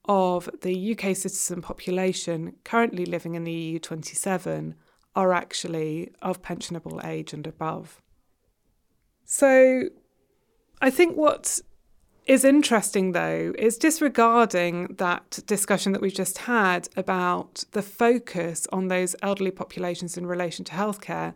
of 0.05 0.49
the 0.61 0.91
UK 0.91 1.15
citizen 1.15 1.61
population 1.61 2.55
currently 2.63 3.05
living 3.05 3.35
in 3.35 3.43
the 3.43 3.79
EU27 3.79 4.73
are 5.15 5.33
actually 5.33 6.11
of 6.21 6.41
pensionable 6.41 7.03
age 7.05 7.33
and 7.33 7.45
above. 7.45 8.01
So 9.25 9.83
I 10.81 10.89
think 10.89 11.15
what 11.15 11.59
is 12.25 12.43
interesting, 12.43 13.11
though, 13.11 13.53
is 13.57 13.77
disregarding 13.77 14.95
that 14.97 15.39
discussion 15.45 15.91
that 15.91 16.01
we've 16.01 16.13
just 16.13 16.39
had 16.39 16.87
about 16.95 17.63
the 17.71 17.81
focus 17.81 18.67
on 18.71 18.87
those 18.87 19.15
elderly 19.21 19.51
populations 19.51 20.17
in 20.17 20.25
relation 20.25 20.63
to 20.65 20.73
healthcare. 20.73 21.33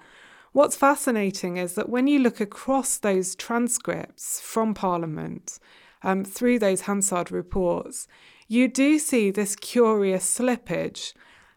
What's 0.52 0.76
fascinating 0.76 1.58
is 1.58 1.74
that 1.74 1.90
when 1.90 2.06
you 2.06 2.20
look 2.20 2.40
across 2.40 2.98
those 2.98 3.36
transcripts 3.36 4.40
from 4.40 4.74
Parliament 4.76 5.60
um, 6.04 6.24
through 6.24 6.60
those 6.60 6.82
Hansard 6.82 7.32
reports, 7.32 8.08
you 8.48 8.68
do 8.68 9.00
see 9.00 9.32
this 9.32 9.56
curious 9.56 10.40
slippage, 10.40 11.14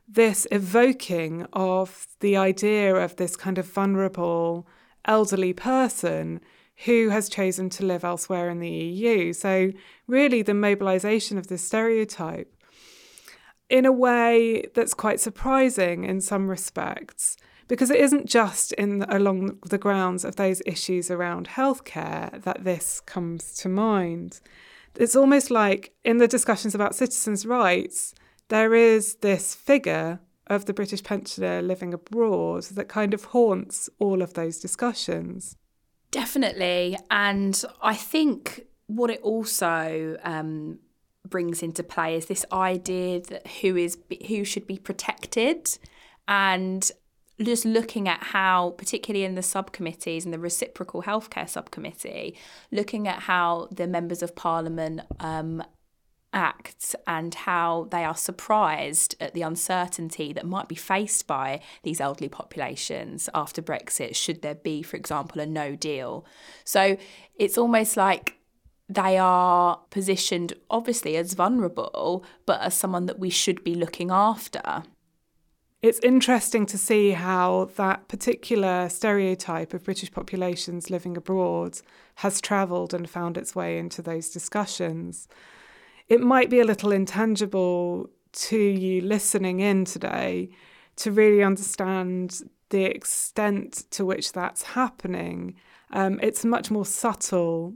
this 0.09 0.47
evoking 0.51 1.47
of 1.53 2.07
the 2.21 2.37
idea 2.37 2.95
of 2.95 3.17
this 3.17 3.37
kind 3.37 3.59
of 3.59 3.67
vulnerable 3.67 4.67
elderly 5.05 5.53
person 5.53 6.41
who 6.85 7.09
has 7.09 7.29
chosen 7.29 7.71
to 7.71 7.85
live 7.85 8.05
elsewhere 8.05 8.51
in 8.51 8.61
the 8.61 8.71
EU. 8.71 9.33
So, 9.33 9.73
really, 10.07 10.43
the 10.43 10.55
mobilisation 10.55 11.39
of 11.39 11.47
this 11.49 11.67
stereotype 11.67 12.53
in 13.69 13.85
a 13.85 13.93
way 13.93 14.69
that's 14.75 14.95
quite 14.95 15.19
surprising 15.21 16.05
in 16.05 16.21
some 16.21 16.49
respects 16.49 17.37
because 17.69 17.91
it 17.91 18.01
isn't 18.01 18.27
just 18.27 18.73
in 18.73 19.03
along 19.09 19.59
the 19.67 19.79
grounds 19.79 20.25
of 20.25 20.37
those 20.37 20.63
issues 20.67 21.11
around 21.11 21.49
healthcare 21.49 22.43
that 22.43 22.65
this 22.65 23.01
comes 23.01 23.55
to 23.55 23.69
mind. 23.69 24.41
It's 24.95 25.17
almost 25.17 25.51
like 25.51 25.93
in 26.05 26.19
the 26.19 26.29
discussions 26.29 26.75
about 26.75 26.95
citizens' 26.95 27.45
rights, 27.45 28.15
there 28.49 28.75
is 28.75 29.17
this 29.17 29.55
figure 29.55 30.21
of 30.47 30.67
the 30.67 30.73
British 30.73 31.03
pensioner 31.03 31.61
living 31.61 31.93
abroad 31.93 32.63
that 32.65 32.89
kind 32.89 33.13
of 33.13 33.25
haunts 33.25 33.91
all 33.99 34.23
of 34.23 34.35
those 34.35 34.59
discussions. 34.59 35.57
Definitely. 36.11 36.97
And 37.11 37.63
I 37.83 37.95
think 37.95 38.67
what 38.87 39.11
it 39.11 39.21
also 39.23 40.17
um, 40.23 40.79
brings 41.29 41.63
into 41.63 41.83
play 41.83 42.17
is 42.17 42.27
this 42.27 42.47
idea 42.53 43.21
that 43.21 43.47
who 43.47 43.77
is 43.77 43.99
who 44.29 44.45
should 44.45 44.67
be 44.67 44.79
protected 44.79 45.77
and 46.29 46.91
just 47.43 47.65
looking 47.65 48.09
at 48.09 48.23
how, 48.23 48.71
particularly 48.79 49.25
in 49.25 49.35
the 49.35 49.43
subcommittees 49.43 50.25
and 50.25 50.33
the 50.33 50.39
reciprocal 50.39 51.03
healthcare 51.03 51.49
subcommittee, 51.49 52.37
looking 52.73 53.07
at 53.07 53.21
how 53.21 53.69
the 53.71 53.87
members 53.87 54.23
of 54.23 54.35
parliament 54.35 55.03
um, 55.21 55.63
act 56.33 56.95
and 57.07 57.35
how 57.35 57.89
they 57.91 58.05
are 58.05 58.17
surprised 58.17 59.15
at 59.21 59.35
the 59.35 59.43
uncertainty 59.43 60.33
that 60.33 60.47
might 60.47 60.69
be 60.69 60.75
faced 60.75 61.27
by 61.27 61.61
these 61.83 62.01
elderly 62.01 62.29
populations 62.29 63.29
after 63.35 63.63
Brexit, 63.63 64.15
should 64.15 64.43
there 64.43 64.55
be, 64.55 64.83
for 64.83 64.97
example, 64.97 65.41
a 65.41 65.47
no 65.47 65.77
deal. 65.77 66.25
So 66.65 66.97
it's 67.39 67.59
almost 67.59 67.97
like 67.97 68.39
they 68.89 69.19
are 69.19 69.81
positioned 69.91 70.53
obviously 70.71 71.17
as 71.17 71.35
vulnerable, 71.35 72.25
but 72.45 72.61
as 72.61 72.75
someone 72.75 73.07
that 73.07 73.19
we 73.19 73.31
should 73.31 73.65
be 73.65 73.75
looking 73.75 74.11
after. 74.11 74.85
It's 75.87 76.01
interesting 76.01 76.67
to 76.67 76.79
see 76.79 77.13
how 77.13 77.71
that 77.77 78.09
particular 78.09 78.89
stereotype 78.89 79.73
of 79.73 79.85
British 79.85 80.11
populations 80.11 80.91
living 80.91 81.17
abroad 81.17 81.79
has 82.17 82.41
travelled 82.41 82.93
and 82.93 83.09
found 83.09 83.39
its 83.39 83.55
way 83.55 83.79
into 83.79 84.03
those 84.03 84.31
discussions 84.31 85.29
it 86.09 86.21
might 86.21 86.51
be 86.51 86.61
a 86.61 86.65
little 86.65 86.93
intangible 86.93 88.09
to 88.33 88.59
you 88.59 89.01
listening 89.01 89.61
in 89.61 89.85
today 89.85 90.49
to 90.97 91.11
really 91.11 91.43
understand 91.43 92.43
the 92.71 92.85
extent 92.85 93.85
to 93.91 94.05
which 94.05 94.33
that's 94.33 94.63
happening. 94.63 95.55
Um, 95.93 96.19
it's 96.23 96.45
much 96.45 96.71
more 96.71 96.87
subtle 96.87 97.75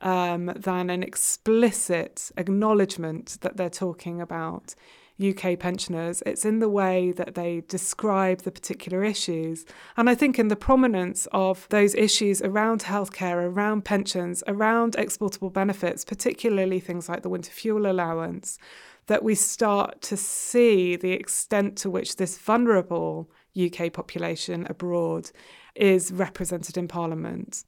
um, 0.00 0.46
than 0.56 0.90
an 0.90 1.02
explicit 1.02 2.30
acknowledgement 2.36 3.38
that 3.40 3.56
they're 3.56 3.70
talking 3.70 4.20
about 4.20 4.74
UK 5.20 5.58
pensioners. 5.58 6.22
It's 6.24 6.44
in 6.44 6.58
the 6.58 6.68
way 6.68 7.12
that 7.12 7.34
they 7.34 7.62
describe 7.68 8.42
the 8.42 8.50
particular 8.50 9.04
issues. 9.04 9.64
And 9.96 10.08
I 10.08 10.14
think 10.14 10.38
in 10.38 10.48
the 10.48 10.56
prominence 10.56 11.26
of 11.32 11.66
those 11.70 11.94
issues 11.94 12.42
around 12.42 12.82
healthcare, 12.82 13.36
around 13.36 13.84
pensions, 13.84 14.42
around 14.46 14.96
exportable 14.96 15.50
benefits, 15.50 16.04
particularly 16.04 16.80
things 16.80 17.08
like 17.08 17.22
the 17.22 17.28
winter 17.28 17.50
fuel 17.50 17.90
allowance, 17.90 18.58
that 19.06 19.22
we 19.22 19.34
start 19.34 20.00
to 20.02 20.16
see 20.16 20.96
the 20.96 21.12
extent 21.12 21.76
to 21.76 21.90
which 21.90 22.16
this 22.16 22.38
vulnerable 22.38 23.30
UK 23.60 23.92
population 23.92 24.66
abroad 24.70 25.30
is 25.74 26.12
represented 26.12 26.76
in 26.76 26.88
Parliament. 26.88 27.64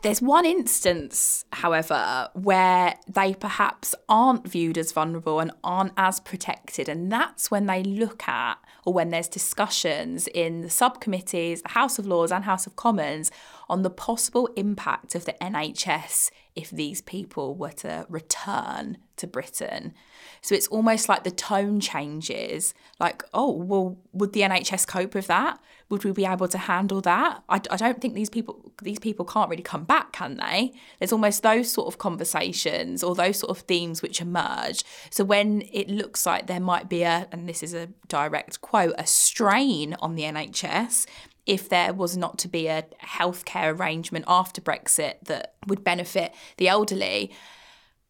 There's 0.00 0.22
one 0.22 0.44
instance, 0.44 1.44
however, 1.52 2.28
where 2.32 2.94
they 3.06 3.34
perhaps 3.34 3.94
aren't 4.08 4.48
viewed 4.48 4.76
as 4.76 4.90
vulnerable 4.90 5.38
and 5.38 5.52
aren't 5.62 5.92
as 5.96 6.18
protected, 6.18 6.88
and 6.88 7.12
that's 7.12 7.50
when 7.52 7.66
they 7.66 7.84
look 7.84 8.26
at, 8.26 8.56
or 8.84 8.92
when 8.92 9.10
there's 9.10 9.28
discussions 9.28 10.26
in 10.28 10.62
the 10.62 10.70
subcommittees, 10.70 11.62
the 11.62 11.68
House 11.68 12.00
of 12.00 12.06
Lords 12.06 12.32
and 12.32 12.44
House 12.44 12.66
of 12.66 12.74
Commons, 12.74 13.30
on 13.68 13.82
the 13.82 13.90
possible 13.90 14.48
impact 14.56 15.14
of 15.14 15.24
the 15.24 15.34
NHS 15.40 16.30
if 16.54 16.70
these 16.70 17.00
people 17.00 17.54
were 17.54 17.70
to 17.72 18.06
return 18.08 18.98
to 19.16 19.26
Britain. 19.26 19.94
So 20.42 20.54
it's 20.54 20.66
almost 20.68 21.08
like 21.08 21.24
the 21.24 21.30
tone 21.30 21.80
changes 21.80 22.74
like, 22.98 23.22
oh, 23.32 23.52
well, 23.52 23.96
would 24.12 24.32
the 24.32 24.40
NHS 24.40 24.86
cope 24.86 25.14
with 25.14 25.28
that? 25.28 25.58
Would 25.88 26.04
we 26.04 26.12
be 26.12 26.24
able 26.24 26.48
to 26.48 26.58
handle 26.58 27.00
that? 27.02 27.42
I, 27.48 27.60
I 27.70 27.76
don't 27.76 28.00
think 28.00 28.14
these 28.14 28.30
people 28.30 28.72
these 28.82 28.98
people 28.98 29.24
can't 29.24 29.48
really 29.48 29.62
come 29.62 29.84
back, 29.84 30.12
can 30.12 30.36
they? 30.36 30.72
There's 30.98 31.12
almost 31.12 31.42
those 31.42 31.72
sort 31.72 31.86
of 31.86 31.98
conversations 31.98 33.02
or 33.02 33.14
those 33.14 33.38
sort 33.38 33.56
of 33.56 33.64
themes 33.64 34.02
which 34.02 34.20
emerge. 34.20 34.84
So 35.10 35.24
when 35.24 35.62
it 35.72 35.88
looks 35.88 36.26
like 36.26 36.46
there 36.46 36.60
might 36.60 36.88
be 36.88 37.02
a, 37.02 37.28
and 37.30 37.48
this 37.48 37.62
is 37.62 37.74
a 37.74 37.88
direct 38.08 38.60
quote, 38.60 38.94
a 38.98 39.06
strain 39.06 39.94
on 40.00 40.16
the 40.16 40.22
NHS, 40.22 41.06
if 41.46 41.68
there 41.68 41.92
was 41.92 42.16
not 42.16 42.38
to 42.38 42.48
be 42.48 42.68
a 42.68 42.84
healthcare 43.02 43.76
arrangement 43.76 44.24
after 44.28 44.60
Brexit 44.60 45.14
that 45.24 45.54
would 45.66 45.82
benefit 45.82 46.32
the 46.56 46.68
elderly, 46.68 47.32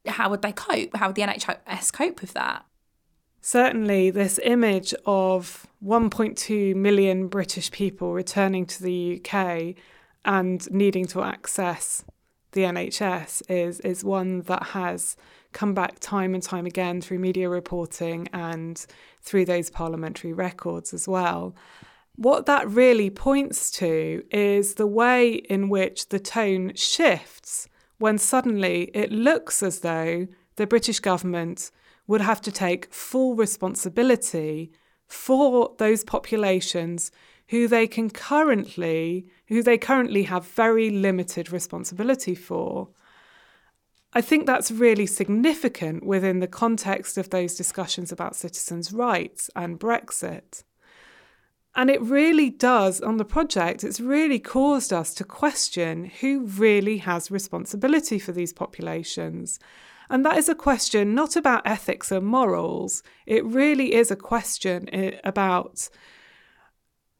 how 0.06 0.28
would 0.30 0.42
they 0.42 0.52
cope? 0.52 0.94
How 0.96 1.08
would 1.08 1.16
the 1.16 1.22
NHS 1.22 1.92
cope 1.92 2.20
with 2.20 2.34
that? 2.34 2.64
Certainly, 3.40 4.10
this 4.10 4.38
image 4.44 4.94
of 5.04 5.66
1.2 5.84 6.76
million 6.76 7.26
British 7.26 7.70
people 7.70 8.12
returning 8.12 8.66
to 8.66 8.82
the 8.82 9.20
UK 9.20 9.74
and 10.24 10.70
needing 10.70 11.06
to 11.06 11.22
access 11.22 12.04
the 12.52 12.62
NHS 12.62 13.42
is, 13.50 13.80
is 13.80 14.04
one 14.04 14.42
that 14.42 14.62
has 14.62 15.16
come 15.52 15.74
back 15.74 15.98
time 15.98 16.34
and 16.34 16.42
time 16.42 16.66
again 16.66 17.00
through 17.00 17.18
media 17.18 17.48
reporting 17.48 18.28
and 18.32 18.86
through 19.20 19.44
those 19.44 19.70
parliamentary 19.70 20.32
records 20.32 20.94
as 20.94 21.08
well. 21.08 21.54
What 22.16 22.46
that 22.46 22.68
really 22.68 23.10
points 23.10 23.70
to 23.72 24.22
is 24.30 24.74
the 24.74 24.86
way 24.86 25.32
in 25.32 25.68
which 25.68 26.08
the 26.08 26.20
tone 26.20 26.72
shifts 26.74 27.68
when 27.98 28.18
suddenly 28.18 28.90
it 28.94 29.10
looks 29.10 29.62
as 29.62 29.80
though 29.80 30.26
the 30.56 30.66
British 30.66 31.00
government 31.00 31.70
would 32.06 32.20
have 32.20 32.40
to 32.42 32.52
take 32.52 32.92
full 32.92 33.34
responsibility 33.34 34.72
for 35.06 35.74
those 35.78 36.04
populations 36.04 37.10
who 37.48 37.68
they 37.68 37.86
can 37.86 38.10
currently 38.10 39.26
who 39.46 39.62
they 39.62 39.78
currently 39.78 40.24
have 40.24 40.46
very 40.46 40.90
limited 40.90 41.52
responsibility 41.52 42.34
for. 42.34 42.88
I 44.14 44.20
think 44.20 44.46
that's 44.46 44.70
really 44.70 45.06
significant 45.06 46.04
within 46.04 46.40
the 46.40 46.46
context 46.46 47.16
of 47.16 47.30
those 47.30 47.54
discussions 47.54 48.12
about 48.12 48.36
citizens' 48.36 48.92
rights 48.92 49.48
and 49.56 49.80
Brexit. 49.80 50.64
And 51.74 51.88
it 51.88 52.02
really 52.02 52.50
does, 52.50 53.00
on 53.00 53.16
the 53.16 53.24
project, 53.24 53.82
it's 53.82 54.00
really 54.00 54.38
caused 54.38 54.92
us 54.92 55.14
to 55.14 55.24
question 55.24 56.04
who 56.20 56.44
really 56.44 56.98
has 56.98 57.30
responsibility 57.30 58.18
for 58.18 58.32
these 58.32 58.52
populations. 58.52 59.58
And 60.10 60.24
that 60.26 60.36
is 60.36 60.50
a 60.50 60.54
question 60.54 61.14
not 61.14 61.34
about 61.34 61.66
ethics 61.66 62.12
and 62.12 62.26
morals, 62.26 63.02
it 63.24 63.44
really 63.44 63.94
is 63.94 64.10
a 64.10 64.16
question 64.16 64.88
eh, 64.90 65.18
about 65.24 65.88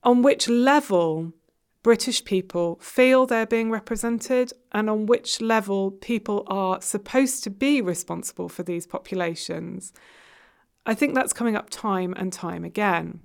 on 0.03 0.21
which 0.21 0.49
level 0.49 1.33
British 1.83 2.25
people 2.25 2.79
feel 2.81 3.25
they're 3.25 3.47
being 3.47 3.71
represented 3.71 4.53
and 4.73 4.91
on 4.91 5.07
which 5.07 5.41
level 5.41 5.91
people 5.91 6.45
are 6.47 6.81
supposed 6.81 7.43
to 7.45 7.51
be 7.51 7.81
responsible 7.81 8.49
for 8.49 8.63
these 8.63 8.87
populations. 8.87 9.93
I 10.85 10.95
think 10.95 11.15
that's 11.15 11.33
coming 11.33 11.57
up 11.57 11.71
time 11.71 12.15
and 12.17 12.33
time 12.33 12.65
again. 12.65 13.21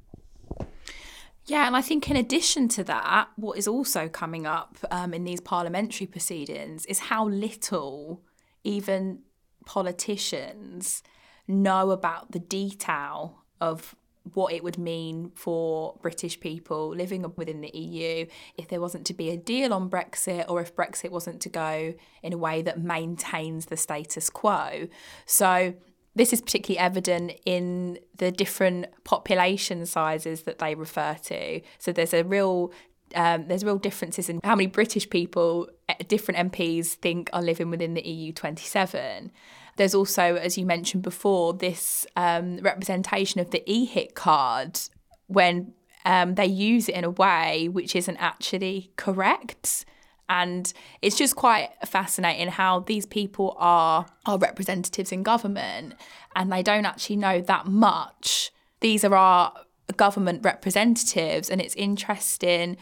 Yeah, 1.47 1.65
and 1.65 1.77
I 1.77 1.81
think 1.81 2.09
in 2.09 2.17
addition 2.17 2.67
to 2.69 2.83
that, 2.85 3.29
what 3.37 3.57
is 3.57 3.67
also 3.67 4.09
coming 4.09 4.45
up 4.45 4.77
um, 4.91 5.13
in 5.13 5.23
these 5.23 5.39
parliamentary 5.39 6.05
proceedings 6.05 6.85
is 6.87 6.99
how 6.99 7.27
little 7.27 8.21
even 8.65 9.19
politicians 9.65 11.03
know 11.47 11.91
about 11.91 12.33
the 12.33 12.39
detail 12.39 13.43
of 13.61 13.95
what 14.33 14.51
it 14.51 14.61
would 14.61 14.77
mean 14.77 15.31
for 15.35 15.97
British 16.01 16.37
people 16.39 16.89
living 16.89 17.25
within 17.37 17.61
the 17.61 17.69
EU 17.69 18.25
if 18.57 18.67
there 18.67 18.81
wasn't 18.81 19.05
to 19.07 19.13
be 19.13 19.29
a 19.29 19.37
deal 19.37 19.73
on 19.73 19.89
Brexit 19.89 20.45
or 20.49 20.59
if 20.59 20.75
Brexit 20.75 21.11
wasn't 21.11 21.41
to 21.41 21.49
go 21.49 21.93
in 22.21 22.33
a 22.33 22.37
way 22.37 22.61
that 22.61 22.81
maintains 22.81 23.67
the 23.67 23.77
status 23.77 24.29
quo. 24.29 24.89
So 25.25 25.75
this 26.17 26.33
is 26.33 26.41
particularly 26.41 26.79
evident 26.79 27.33
in 27.45 27.99
the 28.17 28.31
different 28.31 28.87
population 29.03 29.85
sizes 29.85 30.43
that 30.43 30.59
they 30.59 30.73
refer 30.75 31.15
to. 31.25 31.61
So 31.77 31.91
there's 31.91 32.13
a 32.13 32.23
real 32.23 32.71
um, 33.15 33.47
there's 33.47 33.63
real 33.63 33.77
differences 33.77 34.27
in 34.27 34.41
how 34.43 34.55
many 34.55 34.67
British 34.67 35.09
people 35.09 35.69
eh, 35.87 35.95
different 36.07 36.51
MPs 36.51 36.87
think 36.87 37.29
are 37.31 37.41
living 37.41 37.69
within 37.69 37.93
the 37.93 38.05
EU 38.05 38.33
27. 38.33 39.31
There's 39.77 39.95
also, 39.95 40.35
as 40.35 40.57
you 40.57 40.65
mentioned 40.65 41.03
before, 41.03 41.53
this 41.53 42.05
um, 42.15 42.57
representation 42.57 43.39
of 43.39 43.51
the 43.51 43.63
EHIC 43.67 44.13
card 44.15 44.79
when 45.27 45.73
um, 46.03 46.35
they 46.35 46.47
use 46.47 46.89
it 46.89 46.95
in 46.95 47.03
a 47.03 47.11
way 47.11 47.69
which 47.69 47.95
isn't 47.95 48.17
actually 48.17 48.91
correct. 48.97 49.85
And 50.29 50.71
it's 51.01 51.17
just 51.17 51.35
quite 51.35 51.69
fascinating 51.85 52.49
how 52.49 52.81
these 52.81 53.05
people 53.05 53.55
are 53.57 54.05
are 54.25 54.37
representatives 54.37 55.11
in 55.11 55.23
government 55.23 55.93
and 56.35 56.51
they 56.51 56.63
don't 56.63 56.85
actually 56.85 57.15
know 57.15 57.41
that 57.41 57.67
much. 57.67 58.51
These 58.81 59.05
are 59.05 59.15
our 59.15 59.53
government 59.95 60.43
representatives 60.43 61.49
and 61.49 61.61
it's 61.61 61.75
interesting 61.75 62.77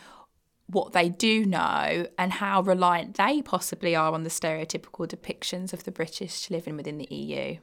what 0.67 0.93
they 0.93 1.09
do 1.09 1.45
know 1.45 2.07
and 2.17 2.33
how 2.33 2.61
reliant 2.61 3.15
they 3.17 3.41
possibly 3.41 3.95
are 3.95 4.13
on 4.13 4.23
the 4.23 4.29
stereotypical 4.29 5.07
depictions 5.07 5.73
of 5.73 5.83
the 5.83 5.91
British 5.91 6.49
living 6.49 6.75
within 6.75 6.97
the 6.97 7.13
EU. 7.13 7.57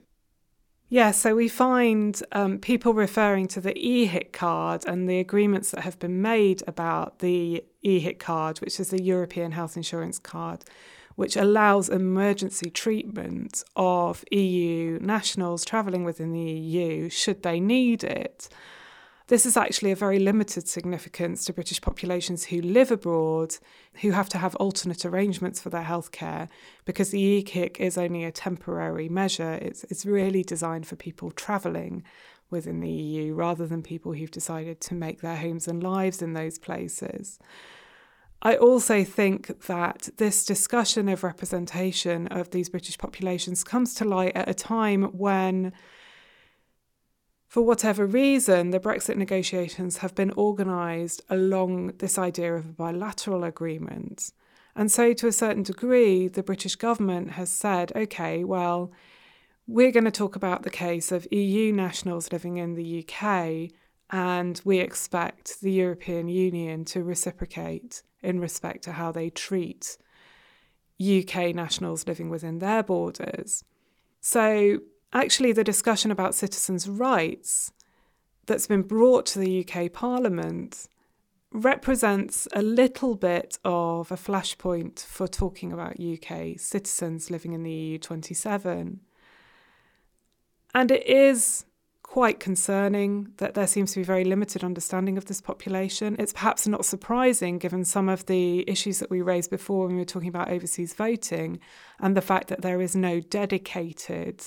Yeah, 0.93 1.13
so 1.13 1.35
we 1.35 1.49
find 1.49 2.23
um, 2.33 2.59
people 2.59 2.93
referring 2.93 3.49
to 3.49 3.63
the 3.63 3.73
EHIC 3.73 4.33
card 4.33 4.85
and 4.87 5.09
the 5.09 5.21
agreements 5.21 5.71
that 5.71 5.85
have 5.85 5.99
been 5.99 6.21
made 6.21 6.63
about 6.67 7.21
the 7.21 7.65
EHIC 7.83 8.19
card, 8.19 8.59
which 8.59 8.79
is 8.79 8.91
the 8.91 9.03
European 9.03 9.53
Health 9.53 9.75
Insurance 9.75 10.19
Card, 10.19 10.65
which 11.15 11.35
allows 11.35 11.89
emergency 11.89 12.69
treatment 12.69 13.65
of 13.75 14.23
EU 14.31 14.99
nationals 15.01 15.65
travelling 15.65 16.05
within 16.05 16.31
the 16.31 16.41
EU 16.41 17.09
should 17.09 17.43
they 17.43 17.59
need 17.59 18.05
it. 18.05 18.51
This 19.29 19.47
is 19.47 19.57
actually 19.57 19.93
a 19.93 19.97
very 19.97 20.19
limited 20.19 20.69
significance 20.69 21.45
to 21.45 21.53
British 21.53 21.81
populations 21.81 22.45
who 22.47 22.61
live 22.61 22.91
abroad, 22.91 23.57
who 24.01 24.11
have 24.11 24.29
to 24.31 24.39
have 24.39 24.55
alternate 24.57 25.05
arrangements 25.05 25.61
for 25.61 25.71
their 25.71 25.85
healthcare, 25.85 26.49
because 26.85 27.11
the 27.11 27.43
EHIC 27.43 27.79
is 27.79 27.97
only 27.97 28.25
a 28.25 28.33
temporary 28.33 29.09
measure. 29.09 29.59
It's, 29.63 29.85
it's 29.85 30.05
really 30.05 30.43
designed 30.43 30.87
for 30.87 30.97
people 30.97 31.31
travelling 31.31 32.03
within 32.51 32.81
the 32.81 32.91
EU 32.91 33.35
rather 33.35 33.67
than 33.67 33.83
people 33.83 34.13
who've 34.13 34.31
decided 34.31 34.81
to 34.83 34.95
make 34.95 35.21
their 35.21 35.37
homes 35.37 35.67
and 35.67 35.83
lives 35.83 36.21
in 36.21 36.35
those 36.35 36.59
places. 36.59 37.39
I 38.43 38.57
also 38.57 39.05
think 39.05 39.67
that 39.67 40.09
this 40.17 40.45
discussion 40.45 41.09
of 41.09 41.23
representation 41.23 42.27
of 42.27 42.51
these 42.51 42.69
British 42.69 42.99
populations 42.99 43.63
comes 43.63 43.95
to 43.95 44.05
light 44.05 44.37
at 44.37 44.49
a 44.49 44.55
time 44.55 45.05
when 45.17 45.73
for 47.53 47.61
whatever 47.61 48.07
reason, 48.07 48.71
the 48.71 48.81
Brexit 48.81 49.17
negotiations 49.17 49.99
have 49.99 50.15
been 50.15 50.33
organised 50.39 51.21
along 51.29 51.89
this 51.99 52.17
idea 52.17 52.55
of 52.55 52.65
a 52.65 52.73
bilateral 52.73 53.45
agreement. 53.45 54.33
And 54.75 54.91
so, 54.91 55.13
to 55.13 55.27
a 55.27 55.33
certain 55.33 55.63
degree, 55.63 56.29
the 56.29 56.43
British 56.43 56.77
government 56.77 57.33
has 57.33 57.51
said, 57.51 57.93
okay, 57.95 58.43
well, 58.43 58.91
we're 59.67 59.93
going 59.93 60.07
to 60.07 60.11
talk 60.11 60.35
about 60.35 60.63
the 60.63 60.71
case 60.71 61.13
of 61.13 61.31
EU 61.31 61.75
nationals 61.75 62.33
living 62.33 62.57
in 62.57 62.73
the 62.73 63.05
UK, 63.07 63.71
and 64.09 64.59
we 64.65 64.79
expect 64.79 65.61
the 65.61 65.73
European 65.73 66.29
Union 66.29 66.87
to 66.87 67.03
reciprocate 67.03 68.03
in 68.23 68.41
respect 68.41 68.83
to 68.85 68.93
how 68.93 69.13
they 69.13 69.29
treat 69.29 69.99
UK 70.99 71.55
nationals 71.55 72.07
living 72.07 72.31
within 72.31 72.61
their 72.61 72.83
borders. 72.83 73.63
So, 74.23 74.79
actually, 75.13 75.53
the 75.53 75.65
discussion 75.65 76.11
about 76.11 76.35
citizens' 76.35 76.89
rights 76.89 77.73
that's 78.47 78.67
been 78.67 78.83
brought 78.83 79.27
to 79.27 79.39
the 79.39 79.67
UK 79.67 79.93
Parliament 79.93 80.89
represents 81.53 82.49
a 82.55 82.63
little 82.63 83.15
bit 83.15 83.59
of 83.65 84.11
a 84.11 84.17
flashpoint 84.17 85.01
for 85.01 85.29
talking 85.29 85.73
about 85.73 86.01
UK 86.01 86.59
citizens 86.59 87.31
living 87.31 87.53
in 87.53 87.63
the 87.63 87.71
EU 87.71 87.99
27. 87.99 89.01
And 90.75 90.91
it 90.91 91.07
is 91.07 91.67
quite 92.03 92.41
concerning 92.41 93.33
that 93.39 93.55
there 93.55 93.67
seems 93.67 93.93
to 93.93 94.01
be 94.01 94.05
very 94.05 94.25
limited 94.25 94.63
understanding 94.63 95.17
of 95.17 95.27
this 95.27 95.41
population. 95.41 96.17
It's 96.19 96.33
perhaps 96.33 96.67
not 96.67 96.85
surprising 96.85 97.59
given 97.59 97.85
some 97.85 98.09
of 98.09 98.27
the 98.27 98.69
issues 98.69 98.99
that 98.99 99.11
we 99.11 99.23
raised 99.23 99.51
before 99.51 99.87
when 99.87 99.97
we 99.97 100.03
were 100.03 100.07
talking 100.07 100.29
about 100.29 100.51
overseas 100.51 100.93
voting 100.93 101.59
and 102.01 102.15
the 102.15 102.21
fact 102.21 102.49
that 102.49 102.63
there 102.63 102.81
is 102.81 102.95
no 102.95 103.21
dedicated 103.21 104.45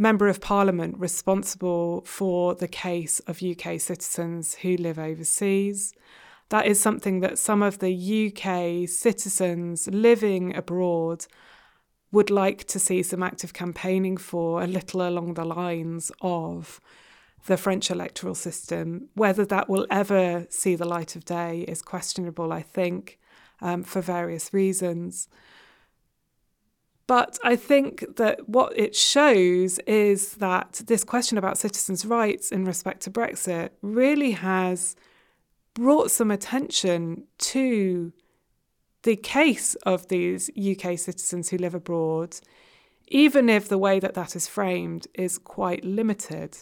member 0.00 0.28
of 0.28 0.40
parliament 0.40 0.98
responsible 0.98 2.00
for 2.06 2.54
the 2.54 2.66
case 2.66 3.20
of 3.26 3.42
UK 3.42 3.78
citizens 3.78 4.54
who 4.54 4.74
live 4.78 4.98
overseas. 4.98 5.92
That 6.48 6.66
is 6.66 6.80
something 6.80 7.20
that 7.20 7.38
some 7.38 7.62
of 7.62 7.80
the 7.80 7.92
UK 8.26 8.88
citizens 8.88 9.88
living 9.88 10.56
abroad 10.56 11.26
would 12.12 12.30
like 12.30 12.64
to 12.68 12.78
see 12.78 13.02
some 13.02 13.22
active 13.22 13.52
campaigning 13.52 14.16
for, 14.16 14.62
a 14.62 14.66
little 14.66 15.06
along 15.06 15.34
the 15.34 15.44
lines 15.44 16.10
of 16.22 16.80
the 17.46 17.58
French 17.58 17.90
electoral 17.90 18.34
system. 18.34 19.10
Whether 19.14 19.44
that 19.44 19.68
will 19.68 19.86
ever 19.90 20.46
see 20.48 20.76
the 20.76 20.88
light 20.88 21.14
of 21.14 21.26
day 21.26 21.60
is 21.68 21.82
questionable, 21.82 22.52
I 22.54 22.62
think, 22.62 23.18
um, 23.60 23.84
for 23.84 24.00
various 24.00 24.52
reasons. 24.52 25.28
But 27.10 27.40
I 27.42 27.56
think 27.56 28.04
that 28.18 28.48
what 28.48 28.78
it 28.78 28.94
shows 28.94 29.80
is 29.80 30.34
that 30.34 30.80
this 30.86 31.02
question 31.02 31.38
about 31.38 31.58
citizens' 31.58 32.06
rights 32.06 32.52
in 32.52 32.64
respect 32.64 33.00
to 33.00 33.10
Brexit 33.10 33.70
really 33.82 34.30
has 34.30 34.94
brought 35.74 36.12
some 36.12 36.30
attention 36.30 37.24
to 37.38 38.12
the 39.02 39.16
case 39.16 39.74
of 39.84 40.06
these 40.06 40.50
UK 40.56 40.96
citizens 40.96 41.48
who 41.48 41.58
live 41.58 41.74
abroad, 41.74 42.36
even 43.08 43.48
if 43.48 43.68
the 43.68 43.76
way 43.76 43.98
that 43.98 44.14
that 44.14 44.36
is 44.36 44.46
framed 44.46 45.08
is 45.12 45.36
quite 45.36 45.84
limited. 45.84 46.58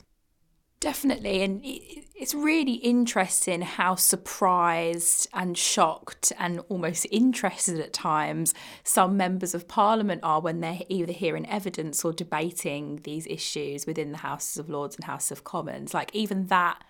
Definitely. 0.81 1.43
And 1.43 1.61
it's 1.65 2.35
really 2.35 2.75
interesting 2.75 3.63
how 3.63 3.97
surprised 3.97 5.27
and 5.35 5.59
shocked 5.59 6.33
and 6.39 6.61
almost 6.69 7.05
interested 7.11 7.81
at 7.81 7.93
times 7.93 8.55
some 8.85 9.17
members 9.17 9.55
of 9.55 9.67
parliament 9.67 10.21
are 10.23 10.41
when 10.41 10.61
they're 10.61 10.81
either 10.89 11.13
hearing 11.13 11.49
evidence 11.49 12.05
or 12.05 12.13
debating 12.13 13.01
these 13.03 13.27
issues 13.27 13.87
within 13.87 14.13
the 14.13 14.19
Houses 14.19 14.57
of 14.57 14.71
Lords 14.71 14.95
and 14.95 15.05
House 15.05 15.33
of 15.33 15.43
Commons. 15.43 15.95
Like, 15.95 16.15
even 16.15 16.47
that 16.47 16.85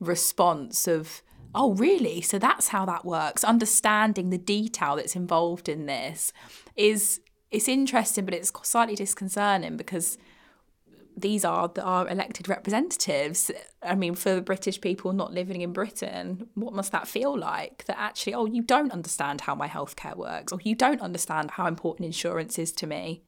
response 0.00 0.86
of, 0.86 1.22
oh, 1.54 1.72
really? 1.74 2.20
So 2.20 2.38
that's 2.38 2.68
how 2.68 2.84
that 2.84 3.06
works. 3.06 3.42
Understanding 3.42 4.28
the 4.28 4.38
detail 4.38 4.96
that's 4.96 5.16
involved 5.16 5.66
in 5.66 5.86
this 5.86 6.30
is 6.76 7.20
it's 7.50 7.68
interesting, 7.68 8.26
but 8.26 8.34
it's 8.34 8.52
slightly 8.62 8.96
disconcerting 8.96 9.78
because 9.78 10.18
these 11.20 11.44
are 11.44 11.68
the, 11.68 11.82
our 11.82 12.08
elected 12.08 12.48
representatives. 12.48 13.50
I 13.82 13.94
mean, 13.94 14.14
for 14.14 14.34
the 14.34 14.42
British 14.42 14.80
people 14.80 15.12
not 15.12 15.32
living 15.32 15.60
in 15.60 15.72
Britain, 15.72 16.48
what 16.54 16.74
must 16.74 16.92
that 16.92 17.08
feel 17.08 17.36
like? 17.36 17.84
That 17.86 17.98
actually, 17.98 18.34
oh, 18.34 18.46
you 18.46 18.62
don't 18.62 18.92
understand 18.92 19.42
how 19.42 19.54
my 19.54 19.68
healthcare 19.68 20.16
works, 20.16 20.52
or 20.52 20.60
you 20.62 20.74
don't 20.74 21.00
understand 21.00 21.52
how 21.52 21.66
important 21.66 22.06
insurance 22.06 22.58
is 22.58 22.72
to 22.72 22.86
me. 22.86 23.22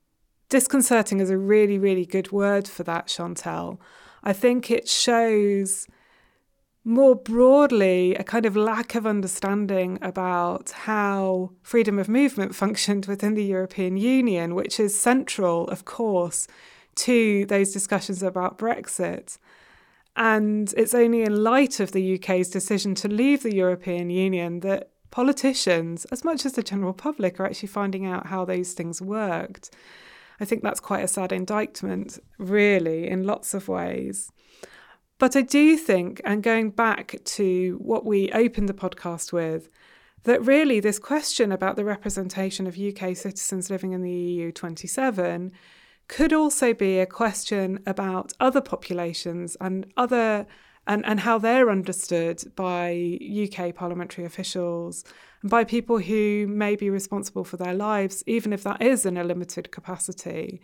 Disconcerting 0.48 1.20
is 1.20 1.31
a 1.31 1.38
really, 1.38 1.78
really 1.78 2.05
good 2.05 2.33
word 2.33 2.68
for 2.68 2.83
that, 2.85 3.09
Chantelle. 3.09 3.81
I 4.22 4.33
think 4.33 4.70
it 4.70 4.88
shows 4.88 5.87
more 6.85 7.14
broadly, 7.14 8.14
a 8.16 8.24
kind 8.24 8.44
of 8.44 8.57
lack 8.57 8.94
of 8.94 9.07
understanding 9.07 9.98
about 10.02 10.70
how 10.70 11.52
freedom 11.62 11.98
of 11.98 12.09
movement 12.09 12.55
functioned 12.55 13.07
within 13.07 13.35
the 13.35 13.44
European 13.44 13.96
Union, 13.96 14.55
which 14.55 14.81
is 14.81 14.98
central, 14.98 15.68
of 15.68 15.85
course, 15.85 16.48
to 16.96 17.46
those 17.46 17.72
discussions 17.72 18.22
about 18.22 18.59
Brexit. 18.59 19.38
And 20.14 20.72
it's 20.76 20.94
only 20.94 21.22
in 21.22 21.42
light 21.42 21.81
of 21.81 21.92
the 21.92 22.18
UK's 22.18 22.50
decision 22.50 22.94
to 22.96 23.09
leave 23.09 23.42
the 23.42 23.55
European 23.55 24.11
Union 24.11 24.61
that 24.61 24.90
politicians, 25.11 26.05
as 26.07 26.24
much 26.24 26.44
as 26.44 26.52
the 26.52 26.62
general 26.62 26.92
public, 26.92 27.40
are 27.40 27.46
actually 27.46 27.68
finding 27.68 28.07
out 28.07 28.26
how 28.26 28.44
those 28.44 28.72
things 28.72 29.00
worked. 29.00 29.70
I 30.40 30.44
think 30.44 30.62
that's 30.62 30.81
quite 30.81 31.05
a 31.05 31.09
sad 31.09 31.33
indictment, 31.33 32.18
really, 32.38 33.09
in 33.09 33.24
lots 33.24 33.55
of 33.55 33.68
ways. 33.68 34.33
But 35.18 35.37
I 35.37 35.42
do 35.42 35.76
think, 35.76 36.20
and 36.24 36.42
going 36.42 36.70
back 36.70 37.14
to 37.24 37.78
what 37.81 38.05
we 38.05 38.33
opened 38.33 38.68
the 38.68 38.74
podcast 38.74 39.33
with, 39.33 39.68
that 40.24 40.44
really 40.44 40.81
this 40.81 40.98
question 40.98 41.52
about 41.52 41.76
the 41.76 41.85
representation 41.85 42.66
of 42.66 42.78
UK 42.78 43.16
citizens 43.16 43.70
living 43.70 43.92
in 43.92 44.02
the 44.02 44.11
EU 44.11 44.52
27 44.52 45.52
could 46.09 46.33
also 46.33 46.75
be 46.75 46.99
a 46.99 47.07
question 47.07 47.81
about 47.87 48.33
other 48.41 48.61
populations 48.61 49.57
and 49.61 49.87
other 49.97 50.47
and, 50.87 51.05
and 51.07 51.21
how 51.21 51.38
they're 51.38 51.71
understood 51.71 52.43
by 52.57 53.19
UK 53.23 53.75
parliamentary 53.75 54.25
officials 54.25 55.05
and 55.41 55.51
by 55.51 55.65
people 55.65 55.99
who 55.99 56.47
may 56.49 56.77
be 56.77 56.91
responsible 56.91 57.45
for 57.45 57.57
their 57.57 57.75
lives, 57.75 58.25
even 58.27 58.53
if 58.53 58.62
that 58.65 58.83
is 58.83 59.07
in 59.07 59.17
a 59.17 59.25
limited 59.25 59.71
capacity. 59.71 60.61